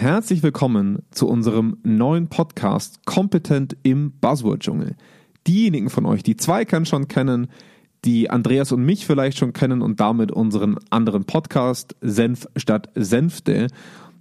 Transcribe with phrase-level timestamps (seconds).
[0.00, 4.94] Herzlich willkommen zu unserem neuen Podcast Kompetent im Buzzword-Dschungel.
[5.48, 7.48] Diejenigen von euch, die Zweikern schon kennen,
[8.04, 13.66] die Andreas und mich vielleicht schon kennen und damit unseren anderen Podcast Senf statt Senfte,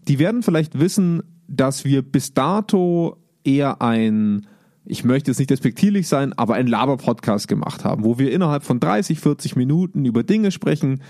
[0.08, 4.48] die werden vielleicht wissen, dass wir bis dato eher ein,
[4.84, 8.80] ich möchte jetzt nicht despektierlich sein, aber ein Laber-Podcast gemacht haben, wo wir innerhalb von
[8.80, 11.04] 30, 40 Minuten über Dinge sprechen,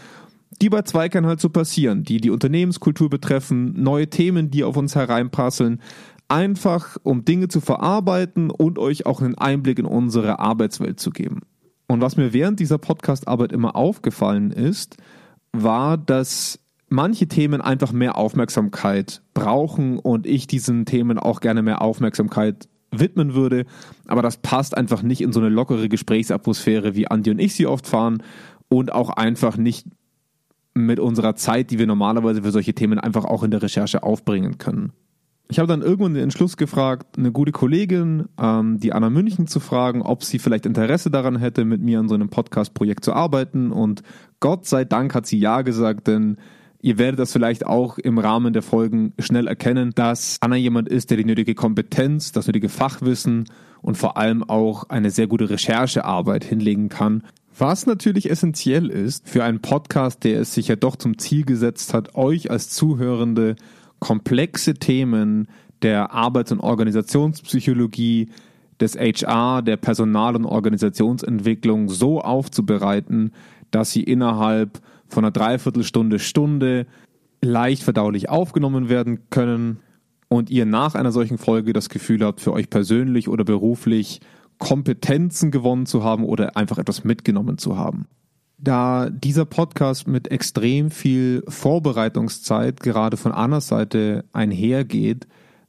[0.62, 4.96] die bei Zweikern halt so passieren, die die Unternehmenskultur betreffen, neue Themen, die auf uns
[4.96, 5.82] hereinprasseln,
[6.30, 11.42] einfach um Dinge zu verarbeiten und euch auch einen Einblick in unsere Arbeitswelt zu geben.
[11.88, 14.98] Und was mir während dieser Podcast-Arbeit immer aufgefallen ist,
[15.54, 16.60] war, dass
[16.90, 23.34] manche Themen einfach mehr Aufmerksamkeit brauchen und ich diesen Themen auch gerne mehr Aufmerksamkeit widmen
[23.34, 23.66] würde.
[24.08, 27.68] Aber das passt einfach nicht in so eine lockere Gesprächsatmosphäre, wie Andi und ich sie
[27.68, 28.24] oft fahren
[28.70, 29.88] und auch einfach nicht
[30.86, 34.58] mit unserer Zeit, die wir normalerweise für solche Themen einfach auch in der Recherche aufbringen
[34.58, 34.94] können.
[35.50, 39.62] Ich habe dann irgendwann den Entschluss gefragt, eine gute Kollegin, ähm, die Anna München, zu
[39.62, 43.72] fragen, ob sie vielleicht Interesse daran hätte, mit mir an so einem Podcast-Projekt zu arbeiten.
[43.72, 44.04] Und
[44.42, 46.38] Gott sei Dank hat sie ja gesagt, denn
[46.82, 51.12] ihr werdet das vielleicht auch im Rahmen der Folgen schnell erkennen, dass Anna jemand ist,
[51.12, 53.46] der die nötige Kompetenz, das nötige Fachwissen
[53.82, 57.24] und vor allem auch eine sehr gute Recherchearbeit hinlegen kann,
[57.58, 61.94] was natürlich essentiell ist für einen Podcast, der es sich ja doch zum Ziel gesetzt
[61.94, 63.56] hat, euch als Zuhörende
[64.00, 65.48] komplexe Themen
[65.82, 68.30] der Arbeits- und Organisationspsychologie,
[68.80, 73.32] des HR, der Personal- und Organisationsentwicklung so aufzubereiten,
[73.72, 76.86] dass sie innerhalb von einer Dreiviertelstunde, Stunde
[77.42, 79.80] leicht verdaulich aufgenommen werden können
[80.28, 84.20] und ihr nach einer solchen Folge das Gefühl habt, für euch persönlich oder beruflich
[84.58, 88.08] Kompetenzen gewonnen zu haben oder einfach etwas mitgenommen zu haben.
[88.58, 95.28] Da dieser Podcast mit extrem viel Vorbereitungszeit gerade von Annas Seite einhergeht,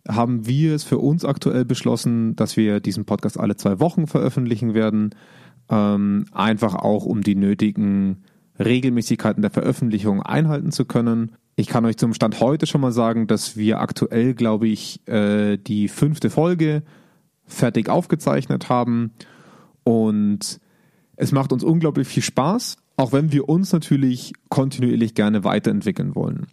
[0.08, 4.72] haben wir es für uns aktuell beschlossen, dass wir diesen Podcast alle zwei Wochen veröffentlichen
[4.72, 5.14] werden.
[5.68, 8.22] Ähm, einfach auch, um die nötigen
[8.58, 11.32] Regelmäßigkeiten der Veröffentlichung einhalten zu können.
[11.56, 15.58] Ich kann euch zum Stand heute schon mal sagen, dass wir aktuell, glaube ich, äh,
[15.58, 16.82] die fünfte Folge
[17.48, 19.12] fertig aufgezeichnet haben.
[19.84, 20.60] Und
[21.16, 26.46] es macht uns unglaublich viel Spaß, auch wenn wir uns natürlich kontinuierlich gerne weiterentwickeln wollen.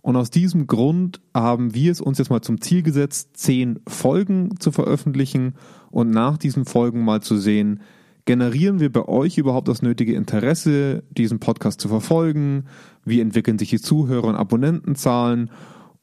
[0.00, 4.58] Und aus diesem Grund haben wir es uns jetzt mal zum Ziel gesetzt, zehn Folgen
[4.58, 5.54] zu veröffentlichen
[5.90, 7.80] und nach diesen Folgen mal zu sehen,
[8.24, 12.64] generieren wir bei euch überhaupt das nötige Interesse, diesen Podcast zu verfolgen?
[13.04, 15.50] Wie entwickeln sich die Zuhörer- und Abonnentenzahlen?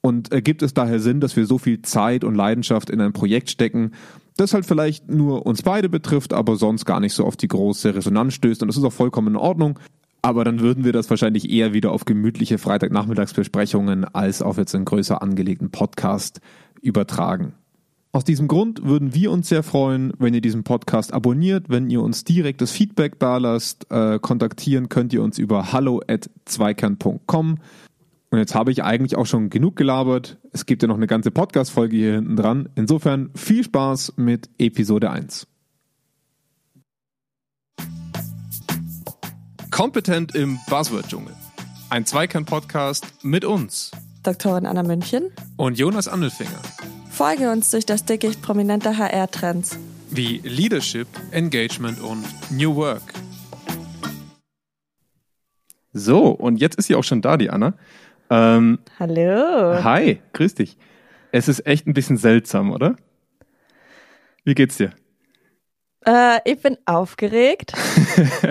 [0.02, 3.50] Und ergibt es daher Sinn, dass wir so viel Zeit und Leidenschaft in ein Projekt
[3.50, 3.92] stecken,
[4.40, 7.96] das halt vielleicht nur uns beide betrifft, aber sonst gar nicht so auf die große
[7.96, 8.62] Resonanz stößt.
[8.62, 9.80] Und das ist auch vollkommen in Ordnung.
[10.22, 14.86] Aber dann würden wir das wahrscheinlich eher wieder auf gemütliche Freitagnachmittagsbesprechungen als auf jetzt einen
[14.86, 16.42] größer angelegten Podcast
[16.82, 17.54] übertragen.
[18.12, 22.02] Aus diesem Grund würden wir uns sehr freuen, wenn ihr diesen Podcast abonniert, wenn ihr
[22.02, 23.86] uns direktes Feedback dalasst.
[23.92, 27.60] Äh, kontaktieren könnt ihr uns über hallo at zweikern.com.
[28.32, 30.38] Und jetzt habe ich eigentlich auch schon genug gelabert.
[30.52, 32.70] Es gibt ja noch eine ganze Podcast-Folge hier hinten dran.
[32.76, 35.48] Insofern viel Spaß mit Episode 1.
[39.72, 41.34] Kompetent im Buzzword-Dschungel.
[41.90, 43.92] Ein Zweikern-Podcast mit uns.
[44.22, 45.32] Doktorin Anna München.
[45.58, 46.62] Und Jonas Andelfinger.
[47.10, 49.80] Folge uns durch das Dickicht prominenter HR-Trends.
[50.12, 53.14] Wie Leadership, Engagement und New Work.
[55.94, 57.74] So, und jetzt ist sie auch schon da, die Anna.
[58.30, 59.84] Ähm, Hallo.
[59.84, 60.78] Hi, grüß dich.
[61.32, 62.96] Es ist echt ein bisschen seltsam, oder?
[64.44, 64.94] Wie geht's dir?
[66.06, 67.74] Äh, ich bin aufgeregt.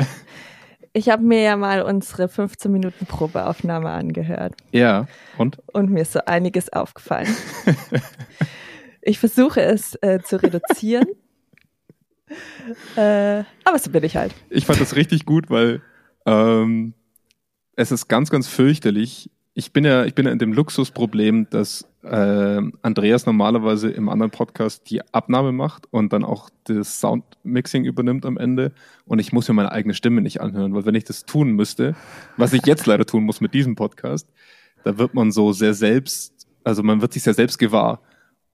[0.92, 4.54] ich habe mir ja mal unsere 15 Minuten Probeaufnahme angehört.
[4.72, 5.06] Ja,
[5.38, 5.58] und?
[5.72, 7.34] Und mir ist so einiges aufgefallen.
[9.02, 11.06] ich versuche es äh, zu reduzieren.
[12.96, 14.34] äh, aber so bin ich halt.
[14.50, 15.82] Ich fand das richtig gut, weil
[16.26, 16.94] ähm,
[17.76, 21.84] es ist ganz, ganz fürchterlich, ich bin ja, ich bin ja in dem Luxusproblem, dass
[22.04, 28.24] äh, Andreas normalerweise im anderen Podcast die Abnahme macht und dann auch das Soundmixing übernimmt
[28.24, 28.70] am Ende.
[29.04, 31.96] Und ich muss mir meine eigene Stimme nicht anhören, weil wenn ich das tun müsste,
[32.36, 34.28] was ich jetzt leider tun muss mit diesem Podcast,
[34.84, 38.00] da wird man so sehr selbst, also man wird sich sehr selbst gewahr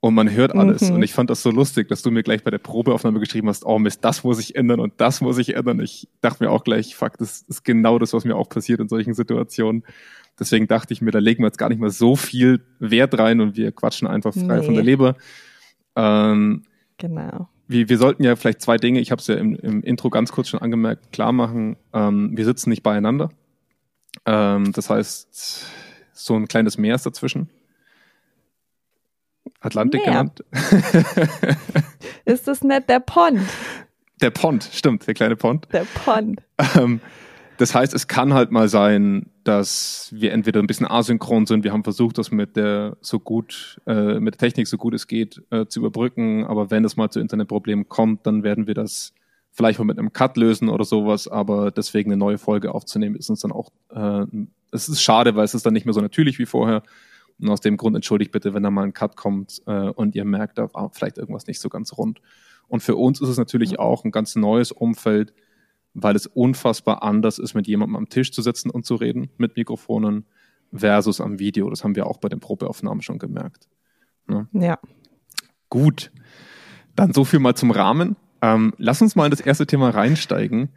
[0.04, 0.82] und man hört alles.
[0.82, 0.96] Mhm.
[0.96, 3.64] Und ich fand das so lustig, dass du mir gleich bei der Probeaufnahme geschrieben hast,
[3.64, 5.80] oh Mist, das muss ich ändern und das muss ich ändern.
[5.80, 8.88] Ich dachte mir auch gleich, fuck, das ist genau das, was mir auch passiert in
[8.90, 9.82] solchen Situationen.
[10.38, 13.40] Deswegen dachte ich mir, da legen wir jetzt gar nicht mal so viel Wert rein
[13.40, 14.62] und wir quatschen einfach frei nee.
[14.66, 15.16] von der Leber.
[15.96, 16.64] Ähm,
[16.98, 17.48] genau.
[17.66, 20.32] Wir, wir sollten ja vielleicht zwei Dinge, ich habe es ja im, im, Intro ganz
[20.32, 21.78] kurz schon angemerkt, klar machen.
[21.94, 23.30] Ähm, wir sitzen nicht beieinander.
[24.26, 25.64] Ähm, das heißt,
[26.12, 27.48] so ein kleines Meer ist dazwischen.
[29.64, 30.10] Atlantik Meer.
[30.10, 30.44] genannt.
[32.24, 33.40] Ist das nicht der Pond?
[34.20, 35.66] Der Pond, stimmt, der kleine Pond.
[35.72, 36.42] Der Pond.
[36.76, 37.00] Ähm,
[37.56, 41.64] das heißt, es kann halt mal sein, dass wir entweder ein bisschen asynchron sind.
[41.64, 45.06] Wir haben versucht, das mit der so gut, äh, mit der Technik so gut es
[45.06, 46.44] geht äh, zu überbrücken.
[46.44, 49.12] Aber wenn es mal zu Internetproblemen kommt, dann werden wir das
[49.50, 51.28] vielleicht mal mit einem Cut lösen oder sowas.
[51.28, 54.26] Aber deswegen eine neue Folge aufzunehmen, ist uns dann auch, äh,
[54.72, 56.82] es ist schade, weil es ist dann nicht mehr so natürlich wie vorher.
[57.40, 60.24] Und aus dem Grund entschuldigt bitte, wenn da mal ein Cut kommt äh, und ihr
[60.24, 62.20] merkt, da war vielleicht irgendwas nicht so ganz rund.
[62.68, 65.34] Und für uns ist es natürlich auch ein ganz neues Umfeld,
[65.94, 69.56] weil es unfassbar anders ist, mit jemandem am Tisch zu sitzen und zu reden mit
[69.56, 70.26] Mikrofonen
[70.72, 71.70] versus am Video.
[71.70, 73.68] Das haben wir auch bei den Probeaufnahmen schon gemerkt.
[74.26, 74.48] Ne?
[74.52, 74.78] Ja.
[75.68, 76.10] Gut,
[76.96, 78.16] dann so viel mal zum Rahmen.
[78.42, 80.70] Ähm, lass uns mal in das erste Thema reinsteigen.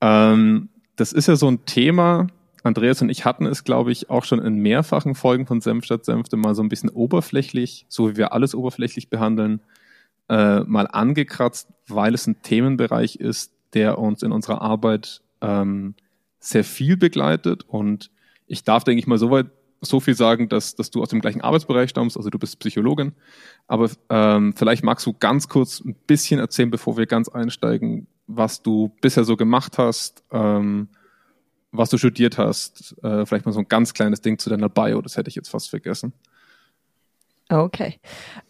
[0.00, 2.28] Ähm, das ist ja so ein Thema,
[2.68, 6.04] Andreas und ich hatten es, glaube ich, auch schon in mehrfachen Folgen von Senf statt
[6.04, 9.60] Senfte mal so ein bisschen oberflächlich, so wie wir alles oberflächlich behandeln,
[10.28, 15.94] äh, mal angekratzt, weil es ein Themenbereich ist, der uns in unserer Arbeit ähm,
[16.38, 17.64] sehr viel begleitet.
[17.66, 18.10] Und
[18.46, 19.46] ich darf, denke ich mal, so weit
[19.80, 23.12] so viel sagen, dass, dass du aus dem gleichen Arbeitsbereich stammst, also du bist Psychologin.
[23.66, 28.62] Aber ähm, vielleicht magst du ganz kurz ein bisschen erzählen, bevor wir ganz einsteigen, was
[28.62, 30.88] du bisher so gemacht hast, ähm,
[31.70, 32.94] was du studiert hast.
[33.02, 35.48] Äh, vielleicht mal so ein ganz kleines Ding zu deiner Bio, das hätte ich jetzt
[35.50, 36.12] fast vergessen.
[37.50, 37.98] Okay.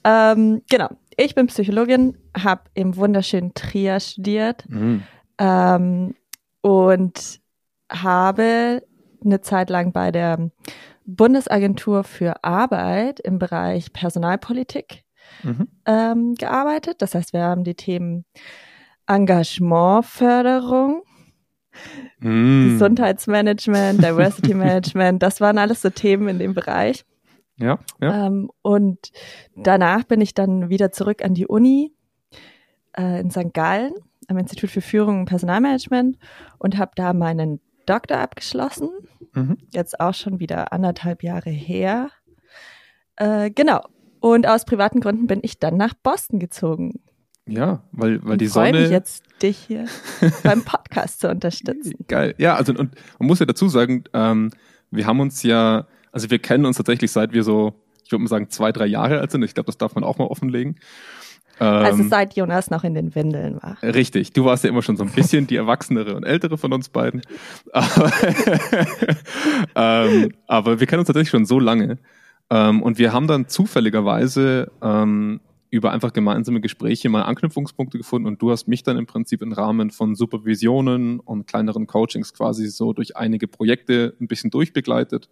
[0.05, 0.89] Ähm, genau.
[1.17, 5.03] Ich bin Psychologin, habe im wunderschönen Trier studiert Mhm.
[5.39, 6.15] ähm,
[6.63, 7.41] und
[7.91, 8.83] habe
[9.25, 10.51] eine Zeit lang bei der
[11.07, 15.05] Bundesagentur für Arbeit im Bereich Personalpolitik
[15.43, 15.69] Mhm.
[15.87, 17.01] ähm, gearbeitet.
[17.03, 18.25] Das heißt, wir haben die Themen
[19.07, 21.03] Engagementförderung,
[22.21, 22.73] Mhm.
[22.73, 27.05] Gesundheitsmanagement, Diversity Management, das waren alles so Themen in dem Bereich.
[27.59, 28.27] Ja, ja.
[28.27, 29.11] Ähm, und
[29.57, 31.93] danach bin ich dann wieder zurück an die Uni
[32.97, 33.53] äh, in St.
[33.53, 33.93] Gallen
[34.29, 36.19] am Institut für Führung und Personalmanagement
[36.59, 38.91] und habe da meinen Doktor abgeschlossen.
[39.35, 39.57] Mhm.
[39.73, 42.11] Jetzt auch schon wieder anderthalb Jahre her.
[43.17, 43.81] Äh, genau.
[44.21, 47.01] Und aus privaten Gründen bin ich dann nach Boston gezogen.
[47.47, 48.89] Ja, weil, weil und die Sonne.
[48.91, 49.87] jetzt, dich hier
[50.43, 51.95] beim Podcast zu unterstützen.
[52.09, 52.35] Geil.
[52.39, 54.51] Ja, also und man muss ja dazu sagen, ähm,
[54.91, 57.75] wir haben uns ja, also wir kennen uns tatsächlich seit wir so,
[58.05, 59.43] ich würde mal sagen, zwei, drei Jahre alt sind.
[59.43, 60.77] Ich glaube, das darf man auch mal offenlegen.
[61.61, 63.77] Ähm, Also seit Jonas noch in den Windeln war.
[63.83, 66.89] Richtig, du warst ja immer schon so ein bisschen die erwachsenere und ältere von uns
[66.89, 67.23] beiden.
[67.73, 68.13] Aber,
[69.75, 71.99] ähm, aber wir kennen uns tatsächlich schon so lange.
[72.51, 78.41] Ähm, und wir haben dann zufälligerweise ähm, über einfach gemeinsame Gespräche mal Anknüpfungspunkte gefunden und
[78.41, 82.93] du hast mich dann im Prinzip im Rahmen von Supervisionen und kleineren Coachings quasi so
[82.93, 85.29] durch einige Projekte ein bisschen durchbegleitet.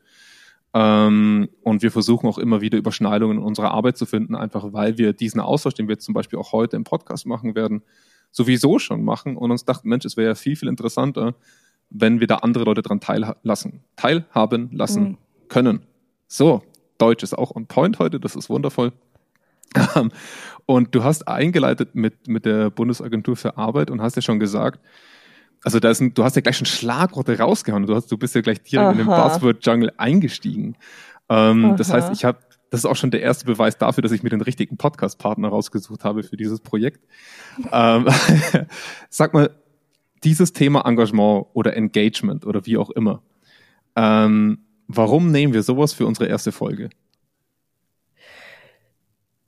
[0.74, 4.98] Ähm, und wir versuchen auch immer wieder Überschneidungen in unserer Arbeit zu finden, einfach weil
[4.98, 7.82] wir diesen Austausch, den wir zum Beispiel auch heute im Podcast machen werden,
[8.30, 11.34] sowieso schon machen und uns dachten, Mensch, es wäre ja viel, viel interessanter,
[11.88, 15.18] wenn wir da andere Leute dran teilhaben, teilhaben lassen Mhm.
[15.48, 15.80] können.
[16.28, 16.62] So,
[16.98, 18.92] Deutsch ist auch on point heute, das ist wundervoll.
[19.94, 20.10] Ähm,
[20.66, 24.80] Und du hast eingeleitet mit, mit der Bundesagentur für Arbeit und hast ja schon gesagt,
[25.62, 27.86] also da ist ein, du hast ja gleich schon Schlagworte rausgehauen.
[27.86, 29.28] Du, hast, du bist ja gleich direkt in den Aha.
[29.28, 30.76] Buzzword-Jungle eingestiegen.
[31.28, 31.96] Ähm, das Aha.
[31.96, 32.38] heißt, ich habe,
[32.70, 36.04] das ist auch schon der erste Beweis dafür, dass ich mir den richtigen Podcast-Partner rausgesucht
[36.04, 37.00] habe für dieses Projekt.
[37.72, 38.06] ähm,
[39.08, 39.50] sag mal,
[40.24, 43.22] dieses Thema Engagement oder Engagement oder wie auch immer,
[43.94, 46.90] ähm, warum nehmen wir sowas für unsere erste Folge?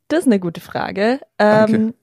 [0.09, 1.21] Das ist eine gute Frage.
[1.38, 1.95] Ähm,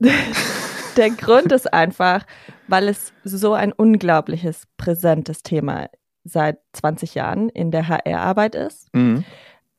[0.96, 2.24] der Grund ist einfach,
[2.66, 5.88] weil es so ein unglaubliches präsentes Thema
[6.24, 8.94] seit 20 Jahren in der HR-Arbeit ist.
[8.94, 9.24] Mhm.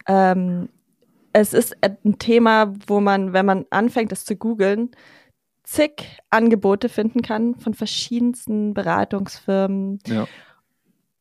[0.07, 0.69] Ähm,
[1.33, 4.91] es ist ein Thema, wo man, wenn man anfängt, es zu googeln,
[5.63, 10.27] zig Angebote finden kann von verschiedensten Beratungsfirmen, Ja.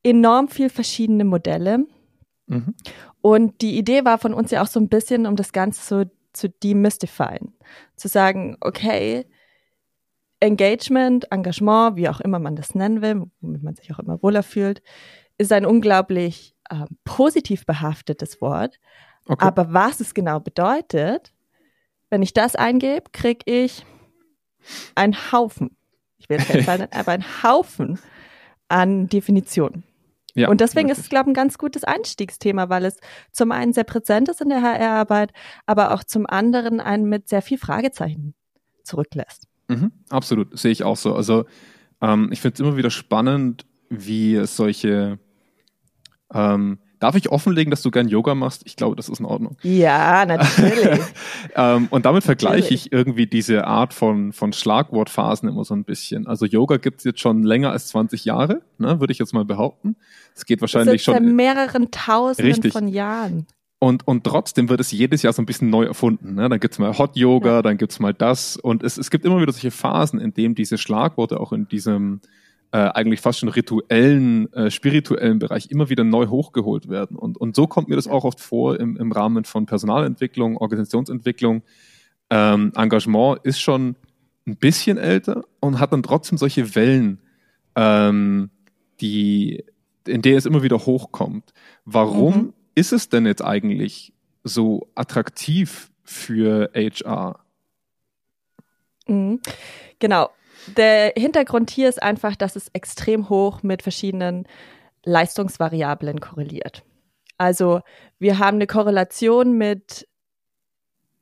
[0.02, 1.86] enorm viel verschiedene Modelle.
[2.46, 2.74] Mhm.
[3.20, 6.10] Und die Idee war von uns ja auch so ein bisschen, um das Ganze so
[6.38, 7.54] zu demystifieren.
[7.96, 9.26] Zu sagen, okay,
[10.40, 14.42] Engagement, Engagement, wie auch immer man das nennen will, womit man sich auch immer wohler
[14.42, 14.82] fühlt,
[15.36, 18.78] ist ein unglaublich ähm, positiv behaftetes Wort.
[19.26, 19.44] Okay.
[19.44, 21.32] Aber was es genau bedeutet,
[22.10, 23.84] wenn ich das eingebe, kriege ich
[24.94, 25.76] einen Haufen.
[26.18, 27.98] Ich will jetzt keine Zahl nennen, aber einen Haufen
[28.68, 29.84] an Definitionen.
[30.38, 32.98] Ja, Und deswegen ist es, glaube ich, ein ganz gutes Einstiegsthema, weil es
[33.32, 35.32] zum einen sehr präsent ist in der HR-Arbeit,
[35.66, 38.34] aber auch zum anderen einen mit sehr viel Fragezeichen
[38.84, 39.48] zurücklässt.
[39.66, 41.14] Mhm, absolut, sehe ich auch so.
[41.14, 41.44] Also
[42.00, 45.18] ähm, ich finde es immer wieder spannend, wie es solche
[46.32, 48.62] ähm, darf ich offenlegen, dass du gern Yoga machst?
[48.64, 49.56] Ich glaube, das ist in Ordnung.
[49.62, 51.00] Ja, natürlich.
[51.54, 56.26] ähm, und damit vergleiche ich irgendwie diese Art von, von Schlagwortphasen immer so ein bisschen.
[56.26, 59.96] Also Yoga gibt's jetzt schon länger als 20 Jahre, ne, würde ich jetzt mal behaupten.
[60.34, 61.14] Es geht wahrscheinlich schon.
[61.14, 62.72] Seit mehreren Tausenden Richtig.
[62.72, 63.46] von Jahren.
[63.80, 66.34] Und, und trotzdem wird es jedes Jahr so ein bisschen neu erfunden.
[66.34, 66.48] Ne?
[66.48, 67.62] Dann gibt's mal Hot Yoga, Ja.
[67.62, 68.56] dann gibt's mal das.
[68.56, 72.20] Und es, es gibt immer wieder solche Phasen, in denen diese Schlagworte auch in diesem
[72.70, 77.16] äh, eigentlich fast schon rituellen, äh, spirituellen Bereich immer wieder neu hochgeholt werden.
[77.16, 81.62] Und, und so kommt mir das auch oft vor im, im Rahmen von Personalentwicklung, Organisationsentwicklung.
[82.30, 83.96] Ähm, Engagement ist schon
[84.46, 87.20] ein bisschen älter und hat dann trotzdem solche Wellen,
[87.74, 88.50] ähm,
[89.00, 89.64] die,
[90.06, 91.52] in denen es immer wieder hochkommt.
[91.86, 92.52] Warum Mhm.
[92.74, 94.12] ist es denn jetzt eigentlich
[94.44, 97.40] so attraktiv für HR?
[99.06, 99.40] Mhm.
[99.98, 100.30] Genau.
[100.76, 104.46] Der Hintergrund hier ist einfach, dass es extrem hoch mit verschiedenen
[105.04, 106.84] Leistungsvariablen korreliert.
[107.38, 107.80] Also
[108.18, 110.08] wir haben eine Korrelation mit,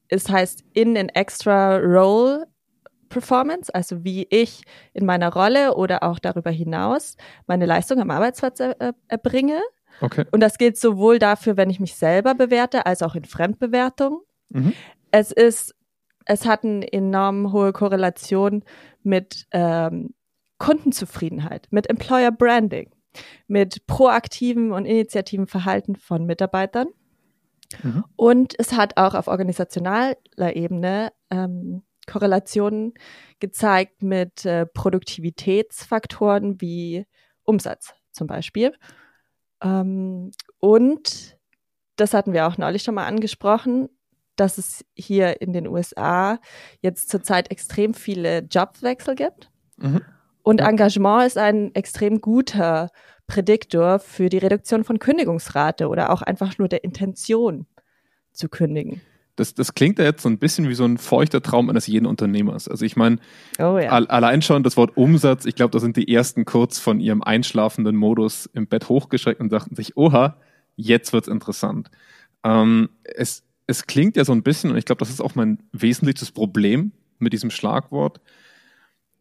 [0.09, 2.47] es heißt in an extra role
[3.09, 4.63] Performance, also wie ich
[4.93, 7.17] in meiner Rolle oder auch darüber hinaus
[7.47, 9.61] meine Leistung am Arbeitsplatz er, er, erbringe.
[10.01, 10.25] Okay.
[10.31, 14.21] Und das gilt sowohl dafür, wenn ich mich selber bewerte, als auch in Fremdbewertung.
[14.51, 14.73] Mhm.
[15.11, 15.75] Es ist,
[16.27, 18.65] es hat eine enorm hohe Korrelation
[19.03, 20.15] mit ähm,
[20.59, 22.91] Kundenzufriedenheit, mit Employer Branding,
[23.47, 26.89] mit proaktivem und initiativen Verhalten von Mitarbeitern.
[27.83, 28.05] Mhm.
[28.17, 30.17] Und es hat auch auf organisationaler
[30.55, 32.95] Ebene ähm, Korrelationen
[33.41, 37.07] gezeigt mit äh, Produktivitätsfaktoren wie
[37.43, 38.73] Umsatz zum Beispiel.
[39.63, 41.37] Ähm, und
[41.97, 43.89] das hatten wir auch neulich schon mal angesprochen,
[44.37, 46.39] dass es hier in den USA
[46.81, 49.51] jetzt zurzeit extrem viele Jobwechsel gibt.
[49.79, 50.03] Mhm.
[50.43, 50.61] Und.
[50.61, 52.91] Engagement ist ein extrem guter
[53.27, 57.67] Prädiktor für die Reduktion von Kündigungsrate oder auch einfach nur der Intention
[58.33, 59.01] zu kündigen.
[59.35, 62.07] Das, das klingt ja jetzt so ein bisschen wie so ein feuchter Traum eines jeden
[62.07, 62.69] Unternehmers.
[62.69, 63.19] Also ich meine,
[63.59, 63.91] Oh ja.
[63.91, 67.23] Al- Allein schon das Wort Umsatz, ich glaube, da sind die ersten kurz von ihrem
[67.23, 70.37] einschlafenden Modus im Bett hochgeschreckt und dachten sich, oha,
[70.77, 71.91] jetzt wird's interessant.
[72.45, 75.59] Ähm, es, es klingt ja so ein bisschen, und ich glaube, das ist auch mein
[75.73, 78.21] wesentliches Problem mit diesem Schlagwort,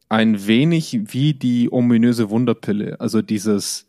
[0.09, 2.99] ein wenig wie die ominöse Wunderpille.
[2.99, 3.87] Also dieses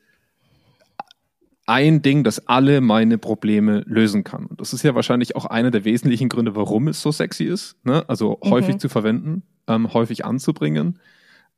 [1.66, 4.46] ein Ding, das alle meine Probleme lösen kann.
[4.46, 7.76] Und das ist ja wahrscheinlich auch einer der wesentlichen Gründe, warum es so sexy ist.
[7.84, 8.08] Ne?
[8.08, 8.50] Also Mhm.
[8.50, 11.00] häufig zu verwenden, ähm, häufig anzubringen.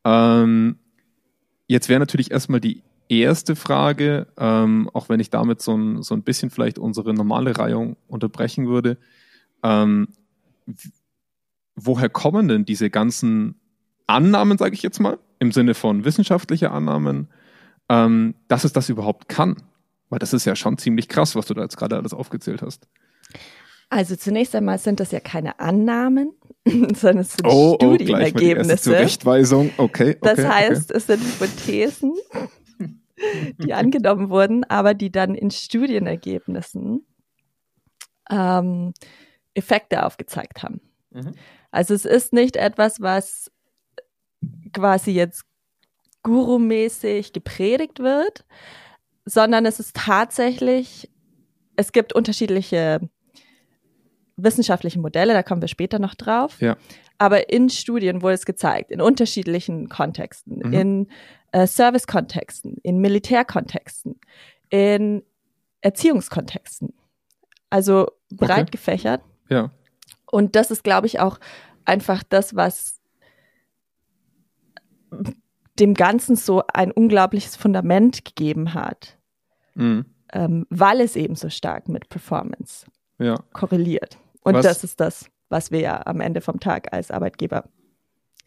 [0.04, 0.76] Ähm,
[1.66, 6.14] jetzt wäre natürlich erstmal die erste Frage, ähm, auch wenn ich damit so ein, so
[6.14, 8.98] ein bisschen vielleicht unsere normale Reihung unterbrechen würde.
[9.62, 10.08] Ähm,
[11.74, 13.60] woher kommen denn diese ganzen
[14.06, 17.28] Annahmen, sage ich jetzt mal, im Sinne von wissenschaftliche Annahmen,
[17.88, 19.56] ähm, dass es das überhaupt kann?
[20.10, 22.88] Weil das ist ja schon ziemlich krass, was du da jetzt gerade alles aufgezählt hast.
[23.90, 26.32] Also zunächst einmal sind das ja keine Annahmen,
[26.66, 28.82] sondern es sind Oh, gleich mal die erste Studienergebnisse.
[28.82, 29.70] Zurechtweisung.
[29.78, 30.18] Okay, okay.
[30.20, 30.48] das okay.
[30.48, 32.14] heißt, es sind Hypothesen,
[33.58, 37.06] die angenommen wurden, aber die dann in Studienergebnissen
[38.30, 38.92] ähm,
[39.54, 40.80] Effekte aufgezeigt haben.
[41.10, 41.34] Mhm.
[41.70, 43.50] Also es ist nicht etwas, was
[44.72, 45.44] quasi jetzt
[46.22, 48.44] gurumäßig gepredigt wird,
[49.25, 51.10] sondern es ist tatsächlich,
[51.76, 53.00] es gibt unterschiedliche
[54.37, 56.60] wissenschaftliche Modelle, da kommen wir später noch drauf.
[56.60, 56.76] Ja.
[57.18, 60.72] Aber in Studien wurde es gezeigt, in unterschiedlichen Kontexten, Mhm.
[60.72, 61.08] in
[61.52, 64.20] äh, Service-Kontexten, in Militärkontexten,
[64.70, 65.22] in
[65.80, 66.92] Erziehungskontexten.
[67.70, 68.70] Also breit Okay.
[68.72, 69.22] gefächert.
[69.48, 69.70] Ja.
[70.30, 71.38] Und das ist, glaube ich, auch
[71.84, 73.00] einfach das, was
[75.78, 79.16] dem Ganzen so ein unglaubliches Fundament gegeben hat,
[79.74, 80.06] Mhm.
[80.32, 82.86] ähm, weil es eben so stark mit Performance
[83.18, 83.36] Ja.
[83.52, 84.18] korreliert.
[84.42, 87.64] Und Was- das ist das, was wir ja am Ende vom Tag als Arbeitgeber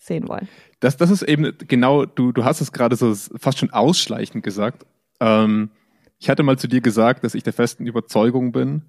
[0.02, 0.48] sehen wollen.
[0.80, 4.86] Das, das ist eben genau, du, du hast es gerade so fast schon ausschleichend gesagt.
[5.20, 5.70] Ähm,
[6.18, 8.82] ich hatte mal zu dir gesagt, dass ich der festen Überzeugung bin,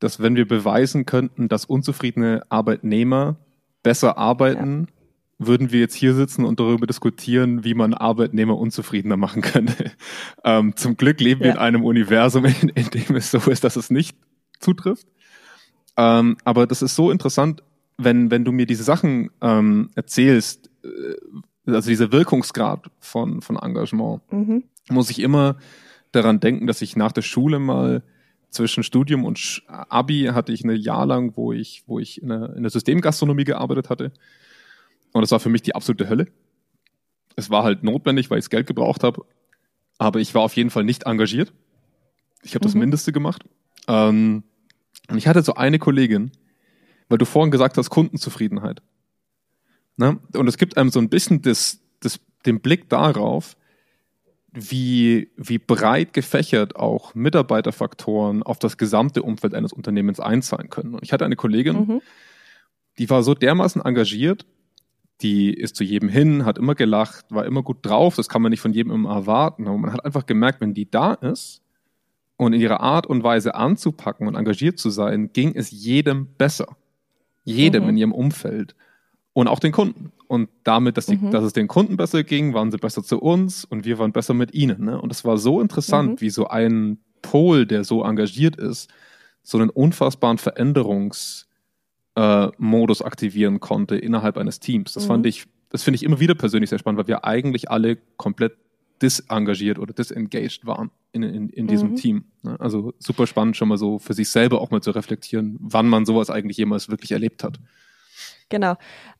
[0.00, 3.36] dass wenn wir beweisen könnten, dass unzufriedene Arbeitnehmer
[3.82, 4.88] besser arbeiten,
[5.38, 9.90] würden wir jetzt hier sitzen und darüber diskutieren, wie man Arbeitnehmer unzufriedener machen könnte.
[10.44, 11.52] Ähm, zum Glück leben wir Ja.
[11.54, 14.16] in einem Universum, in, in dem es so ist, dass es nicht
[14.58, 15.06] zutrifft.
[15.96, 17.62] Ähm, aber das ist so interessant,
[18.04, 24.22] wenn, wenn du mir diese Sachen ähm, erzählst, äh, also dieser Wirkungsgrad von, von Engagement,
[24.30, 24.64] Mhm.
[24.88, 25.56] muss ich immer
[26.12, 28.02] daran denken, dass ich nach der Schule mal
[28.50, 32.56] zwischen Studium und Abi hatte ich ein Jahr lang, wo ich, wo ich in der,
[32.56, 34.12] in der Systemgastronomie gearbeitet hatte.
[35.12, 36.26] Und das war für mich die absolute Hölle.
[37.36, 39.24] Es war halt notwendig, weil ich das Geld gebraucht habe.
[39.98, 41.52] Aber ich war auf jeden Fall nicht engagiert.
[42.42, 42.80] Ich habe das mhm.
[42.80, 43.44] Mindeste gemacht.
[43.86, 44.42] Ähm,
[45.08, 46.32] und ich hatte so eine Kollegin,
[47.10, 48.80] weil du vorhin gesagt hast, Kundenzufriedenheit.
[49.96, 50.18] Ne?
[50.34, 53.56] Und es gibt einem so ein bisschen das, das, den Blick darauf,
[54.52, 60.94] wie, wie breit gefächert auch Mitarbeiterfaktoren auf das gesamte Umfeld eines Unternehmens einzahlen können.
[60.94, 62.00] Und ich hatte eine Kollegin, mhm.
[62.98, 64.46] die war so dermaßen engagiert,
[65.20, 68.50] die ist zu jedem hin, hat immer gelacht, war immer gut drauf, das kann man
[68.50, 69.68] nicht von jedem immer erwarten.
[69.68, 71.60] Aber man hat einfach gemerkt, wenn die da ist
[72.36, 76.76] und in ihrer Art und Weise anzupacken und engagiert zu sein, ging es jedem besser.
[77.44, 77.88] Jedem mhm.
[77.90, 78.74] in ihrem Umfeld
[79.32, 80.12] und auch den Kunden.
[80.26, 81.30] Und damit, dass, die, mhm.
[81.30, 84.34] dass es den Kunden besser ging, waren sie besser zu uns und wir waren besser
[84.34, 84.84] mit ihnen.
[84.84, 85.00] Ne?
[85.00, 86.20] Und es war so interessant, mhm.
[86.20, 88.90] wie so ein Pol, der so engagiert ist,
[89.42, 91.46] so einen unfassbaren Veränderungsmodus
[92.16, 94.92] äh, aktivieren konnte innerhalb eines Teams.
[94.92, 95.08] Das mhm.
[95.08, 98.56] fand ich, das finde ich immer wieder persönlich sehr spannend, weil wir eigentlich alle komplett
[99.02, 101.96] disengagiert oder disengaged waren in, in, in diesem mhm.
[101.96, 102.24] Team.
[102.42, 102.56] Ne?
[102.58, 106.04] Also super spannend, schon mal so für sich selber auch mal zu reflektieren, wann man
[106.04, 107.58] sowas eigentlich jemals wirklich erlebt hat.
[108.48, 108.76] Genau.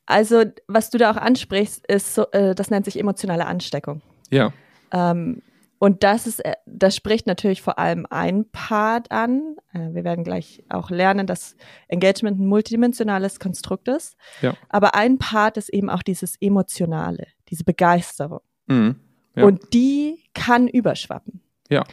[0.07, 4.03] Also, was du da auch ansprichst, ist so, äh, das nennt sich emotionale Ansteckung.
[4.31, 4.53] Ja.
[4.93, 5.43] Ähm,
[5.79, 9.57] und das ist, äh, das spricht natürlich vor allem ein Part an.
[9.73, 11.57] Äh, wir werden gleich auch lernen, dass
[11.89, 14.17] Engagement ein multidimensionales Konstrukt ist.
[14.43, 14.55] Ja.
[14.69, 18.41] Aber ein Part ist eben auch dieses Emotionale, diese Begeisterung.
[18.67, 18.97] Mhm.
[19.35, 19.45] Ja.
[19.45, 21.41] Und die kann überschwappen.
[21.69, 21.85] Ja.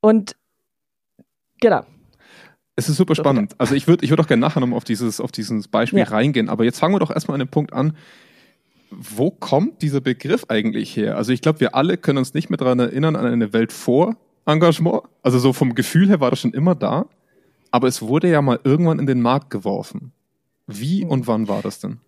[0.00, 0.36] Und
[1.60, 1.82] genau.
[2.76, 3.56] Es ist super spannend.
[3.58, 6.04] Also ich würde ich würd auch gerne nachher nochmal auf dieses, auf dieses Beispiel ja.
[6.04, 6.48] reingehen.
[6.48, 7.96] Aber jetzt fangen wir doch erstmal an den Punkt an.
[8.90, 11.16] Wo kommt dieser Begriff eigentlich her?
[11.16, 14.16] Also ich glaube, wir alle können uns nicht mehr daran erinnern an eine Welt vor
[14.46, 15.02] Engagement.
[15.22, 17.06] Also so vom Gefühl her war das schon immer da.
[17.70, 20.12] Aber es wurde ja mal irgendwann in den Markt geworfen.
[20.66, 21.10] Wie hm.
[21.10, 21.98] und wann war das denn?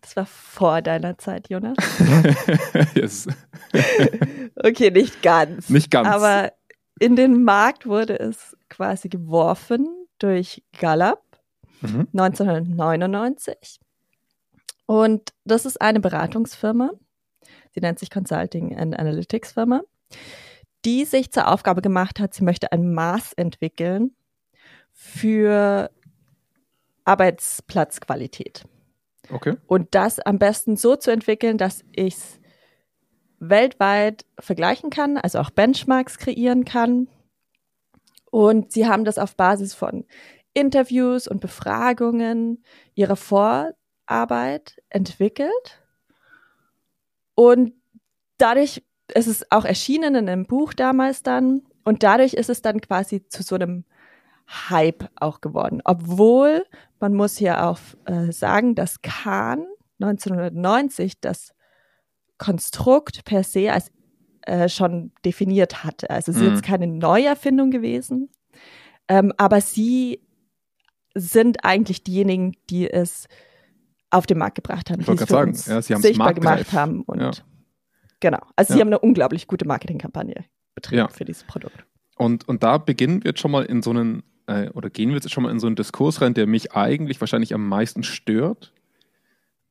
[0.00, 1.76] Das war vor deiner Zeit, Jonas.
[2.94, 3.26] yes.
[4.56, 5.68] okay, nicht ganz.
[5.68, 6.08] Nicht ganz.
[6.08, 6.52] Aber
[6.98, 9.86] in den Markt wurde es quasi geworfen
[10.18, 11.22] durch Gallup
[11.80, 12.08] mhm.
[12.12, 13.80] 1999.
[14.86, 16.90] Und das ist eine Beratungsfirma.
[17.74, 19.82] Sie nennt sich Consulting and Analytics Firma,
[20.84, 24.14] die sich zur Aufgabe gemacht hat, sie möchte ein Maß entwickeln
[24.92, 25.90] für
[27.04, 28.64] Arbeitsplatzqualität.
[29.30, 29.56] Okay.
[29.66, 32.40] Und das am besten so zu entwickeln, dass ich es
[33.40, 37.08] weltweit vergleichen kann, also auch Benchmarks kreieren kann.
[38.30, 40.04] Und sie haben das auf Basis von
[40.54, 42.62] Interviews und Befragungen
[42.94, 45.82] ihrer Vorarbeit entwickelt.
[47.34, 47.74] Und
[48.38, 48.82] dadurch
[49.14, 51.62] ist es auch erschienen in einem Buch damals dann.
[51.84, 53.84] Und dadurch ist es dann quasi zu so einem
[54.48, 55.80] Hype auch geworden.
[55.84, 56.64] Obwohl,
[57.00, 59.66] man muss hier auch äh, sagen, dass Kahn
[60.00, 61.54] 1990 das
[62.38, 63.90] Konstrukt per se als
[64.42, 66.08] äh, schon definiert hatte.
[66.10, 66.50] Also es ist mhm.
[66.50, 68.30] jetzt keine Neuerfindung gewesen,
[69.08, 70.20] ähm, aber sie
[71.14, 73.26] sind eigentlich diejenigen, die es
[74.10, 75.54] auf den Markt gebracht haben, die es für sagen.
[75.66, 77.02] ja, sichtbar gemacht haben.
[77.02, 77.30] Und ja.
[78.20, 78.76] genau, also ja.
[78.76, 81.84] sie haben eine unglaublich gute Marketingkampagne betrieben für dieses Produkt.
[82.16, 85.16] Und, und da beginnen wir jetzt schon mal in so einen, äh, oder gehen wir
[85.16, 88.72] jetzt schon mal in so einen Diskurs rein, der mich eigentlich wahrscheinlich am meisten stört,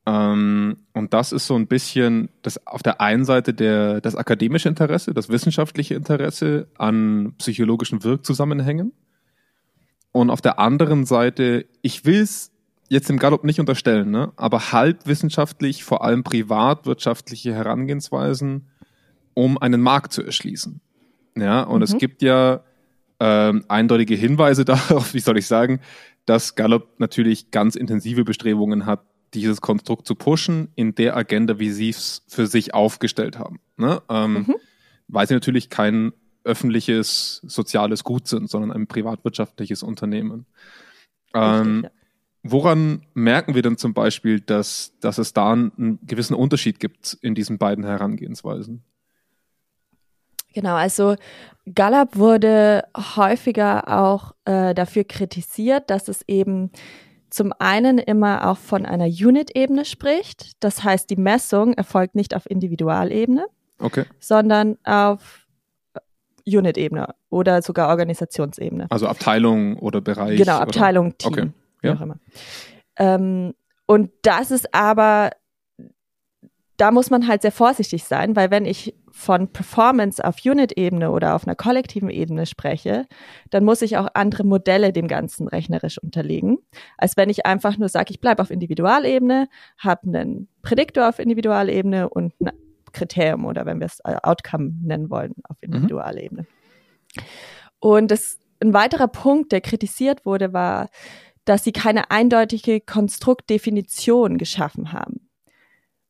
[0.08, 4.70] ähm, und das ist so ein bisschen das auf der einen Seite der, das akademische
[4.70, 8.92] Interesse, das wissenschaftliche Interesse an psychologischen Wirkzusammenhängen.
[10.12, 12.50] Und auf der anderen Seite, ich will es
[12.88, 14.32] jetzt im Gallup nicht unterstellen, ne?
[14.36, 18.70] aber halbwissenschaftlich, vor allem privatwirtschaftliche Herangehensweisen,
[19.34, 20.80] um einen Markt zu erschließen.
[21.36, 21.82] Ja, und mhm.
[21.82, 22.62] es gibt ja
[23.20, 25.80] ähm, eindeutige Hinweise darauf, wie soll ich sagen,
[26.26, 29.04] dass Gallup natürlich ganz intensive Bestrebungen hat,
[29.34, 33.60] dieses Konstrukt zu pushen in der Agenda, wie sie es für sich aufgestellt haben.
[33.76, 34.00] Ne?
[34.08, 34.54] Ähm, mhm.
[35.08, 36.12] Weil sie natürlich kein
[36.44, 40.46] öffentliches soziales Gut sind, sondern ein privatwirtschaftliches Unternehmen.
[41.34, 41.90] Ähm, ja.
[42.42, 47.34] Woran merken wir denn zum Beispiel, dass, dass es da einen gewissen Unterschied gibt in
[47.34, 48.82] diesen beiden Herangehensweisen?
[50.54, 51.16] Genau, also
[51.74, 56.70] Gallup wurde häufiger auch äh, dafür kritisiert, dass es eben
[57.30, 60.52] zum einen immer auch von einer Unit-Ebene spricht.
[60.60, 63.46] Das heißt, die Messung erfolgt nicht auf Individualebene,
[63.80, 64.04] okay.
[64.18, 65.46] sondern auf
[66.46, 68.86] Unit-Ebene oder sogar Organisationsebene.
[68.90, 70.38] Also Abteilung oder Bereich.
[70.38, 71.18] Genau, Abteilung, oder?
[71.18, 71.50] Team, okay.
[71.82, 71.94] wie ja.
[71.94, 72.16] auch immer.
[72.96, 73.54] Ähm,
[73.86, 75.30] und das ist aber,
[76.78, 81.34] da muss man halt sehr vorsichtig sein, weil wenn ich von Performance auf Unit-Ebene oder
[81.34, 83.06] auf einer kollektiven Ebene spreche,
[83.50, 86.58] dann muss ich auch andere Modelle dem Ganzen rechnerisch unterlegen,
[86.96, 92.08] als wenn ich einfach nur sage, ich bleibe auf Individualebene, habe einen Prädiktor auf Individualebene
[92.08, 92.52] und ein
[92.92, 95.74] Kriterium oder wenn wir es Outcome nennen wollen, auf mhm.
[95.74, 96.46] Individualebene.
[97.80, 100.88] Und das, ein weiterer Punkt, der kritisiert wurde, war,
[101.44, 105.27] dass sie keine eindeutige Konstruktdefinition geschaffen haben.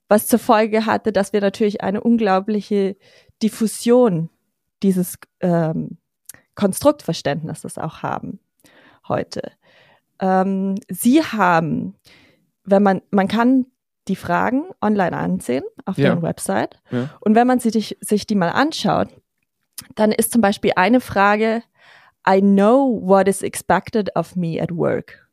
[0.09, 2.97] Was zur Folge hatte, dass wir natürlich eine unglaubliche
[3.43, 4.31] Diffusion
[4.83, 5.99] dieses ähm,
[6.55, 8.41] Konstruktverständnisses auch haben
[9.09, 9.53] heute.
[10.21, 11.95] Ähm, sie haben,
[12.65, 13.67] wenn man, man kann
[14.09, 16.07] die Fragen online ansehen auf ja.
[16.07, 16.81] deren Website.
[16.91, 17.11] Ja.
[17.21, 19.09] Und wenn man sich, sich die mal anschaut,
[19.95, 21.63] dann ist zum Beispiel eine Frage,
[22.29, 25.28] I know what is expected of me at work.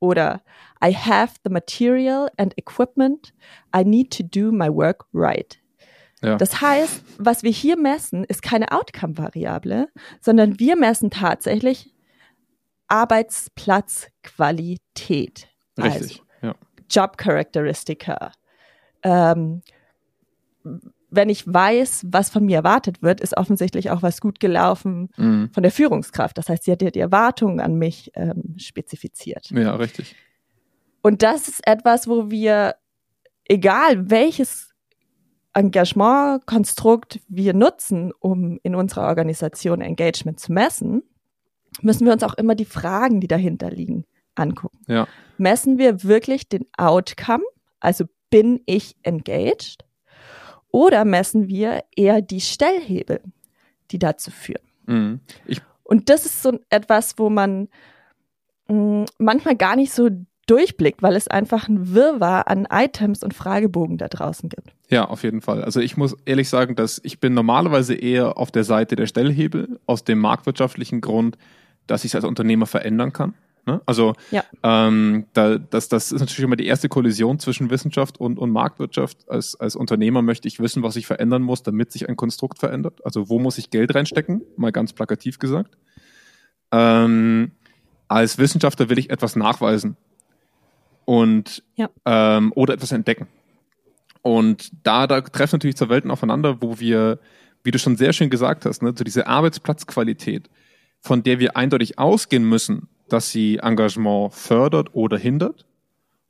[0.00, 0.42] Oder
[0.84, 3.32] I have the material and equipment
[3.74, 5.58] I need to do my work right.
[6.22, 6.36] Ja.
[6.36, 9.88] Das heißt, was wir hier messen, ist keine Outcome-Variable,
[10.20, 11.94] sondern wir messen tatsächlich
[12.88, 15.48] Arbeitsplatzqualität.
[15.78, 16.54] Richtig, also, ja.
[16.88, 18.32] Job-Charakteristika.
[19.02, 19.62] Ähm,
[21.10, 25.50] wenn ich weiß, was von mir erwartet wird, ist offensichtlich auch was gut gelaufen mhm.
[25.52, 26.36] von der Führungskraft.
[26.36, 29.50] Das heißt, sie hat ja die Erwartungen an mich ähm, spezifiziert.
[29.50, 30.16] Ja, richtig.
[31.02, 32.74] Und das ist etwas, wo wir,
[33.44, 34.74] egal welches
[35.54, 41.02] Engagementkonstrukt wir nutzen, um in unserer Organisation Engagement zu messen,
[41.80, 44.80] müssen wir uns auch immer die Fragen, die dahinter liegen, angucken.
[44.86, 45.06] Ja.
[45.38, 47.44] Messen wir wirklich den Outcome,
[47.80, 49.85] also bin ich engaged,
[50.70, 53.20] oder messen wir eher die Stellhebel,
[53.90, 54.62] die dazu führen?
[54.86, 55.20] Mhm.
[55.84, 57.68] Und das ist so etwas, wo man
[58.68, 60.10] mh, mm, manchmal gar nicht so
[60.46, 64.72] durchblickt, weil es einfach ein Wirrwarr an Items und Fragebogen da draußen gibt.
[64.88, 65.64] Ja, auf jeden Fall.
[65.64, 69.80] Also ich muss ehrlich sagen, dass ich bin normalerweise eher auf der Seite der Stellhebel
[69.86, 71.36] aus dem marktwirtschaftlichen Grund,
[71.86, 73.34] dass ich es als Unternehmer verändern kann.
[73.66, 73.82] Ne?
[73.84, 74.44] Also ja.
[74.62, 79.28] ähm, da, das, das ist natürlich immer die erste Kollision zwischen Wissenschaft und, und Marktwirtschaft.
[79.28, 83.04] Als, als Unternehmer möchte ich wissen, was ich verändern muss, damit sich ein Konstrukt verändert.
[83.04, 85.76] Also wo muss ich Geld reinstecken, mal ganz plakativ gesagt.
[86.72, 87.52] Ähm,
[88.08, 89.96] als Wissenschaftler will ich etwas nachweisen
[91.04, 91.90] und ja.
[92.04, 93.26] ähm, oder etwas entdecken.
[94.22, 97.18] Und da, da treffen natürlich zwei Welten aufeinander, wo wir,
[97.62, 100.48] wie du schon sehr schön gesagt hast, ne, so diese Arbeitsplatzqualität
[101.06, 105.66] von der wir eindeutig ausgehen müssen, dass sie Engagement fördert oder hindert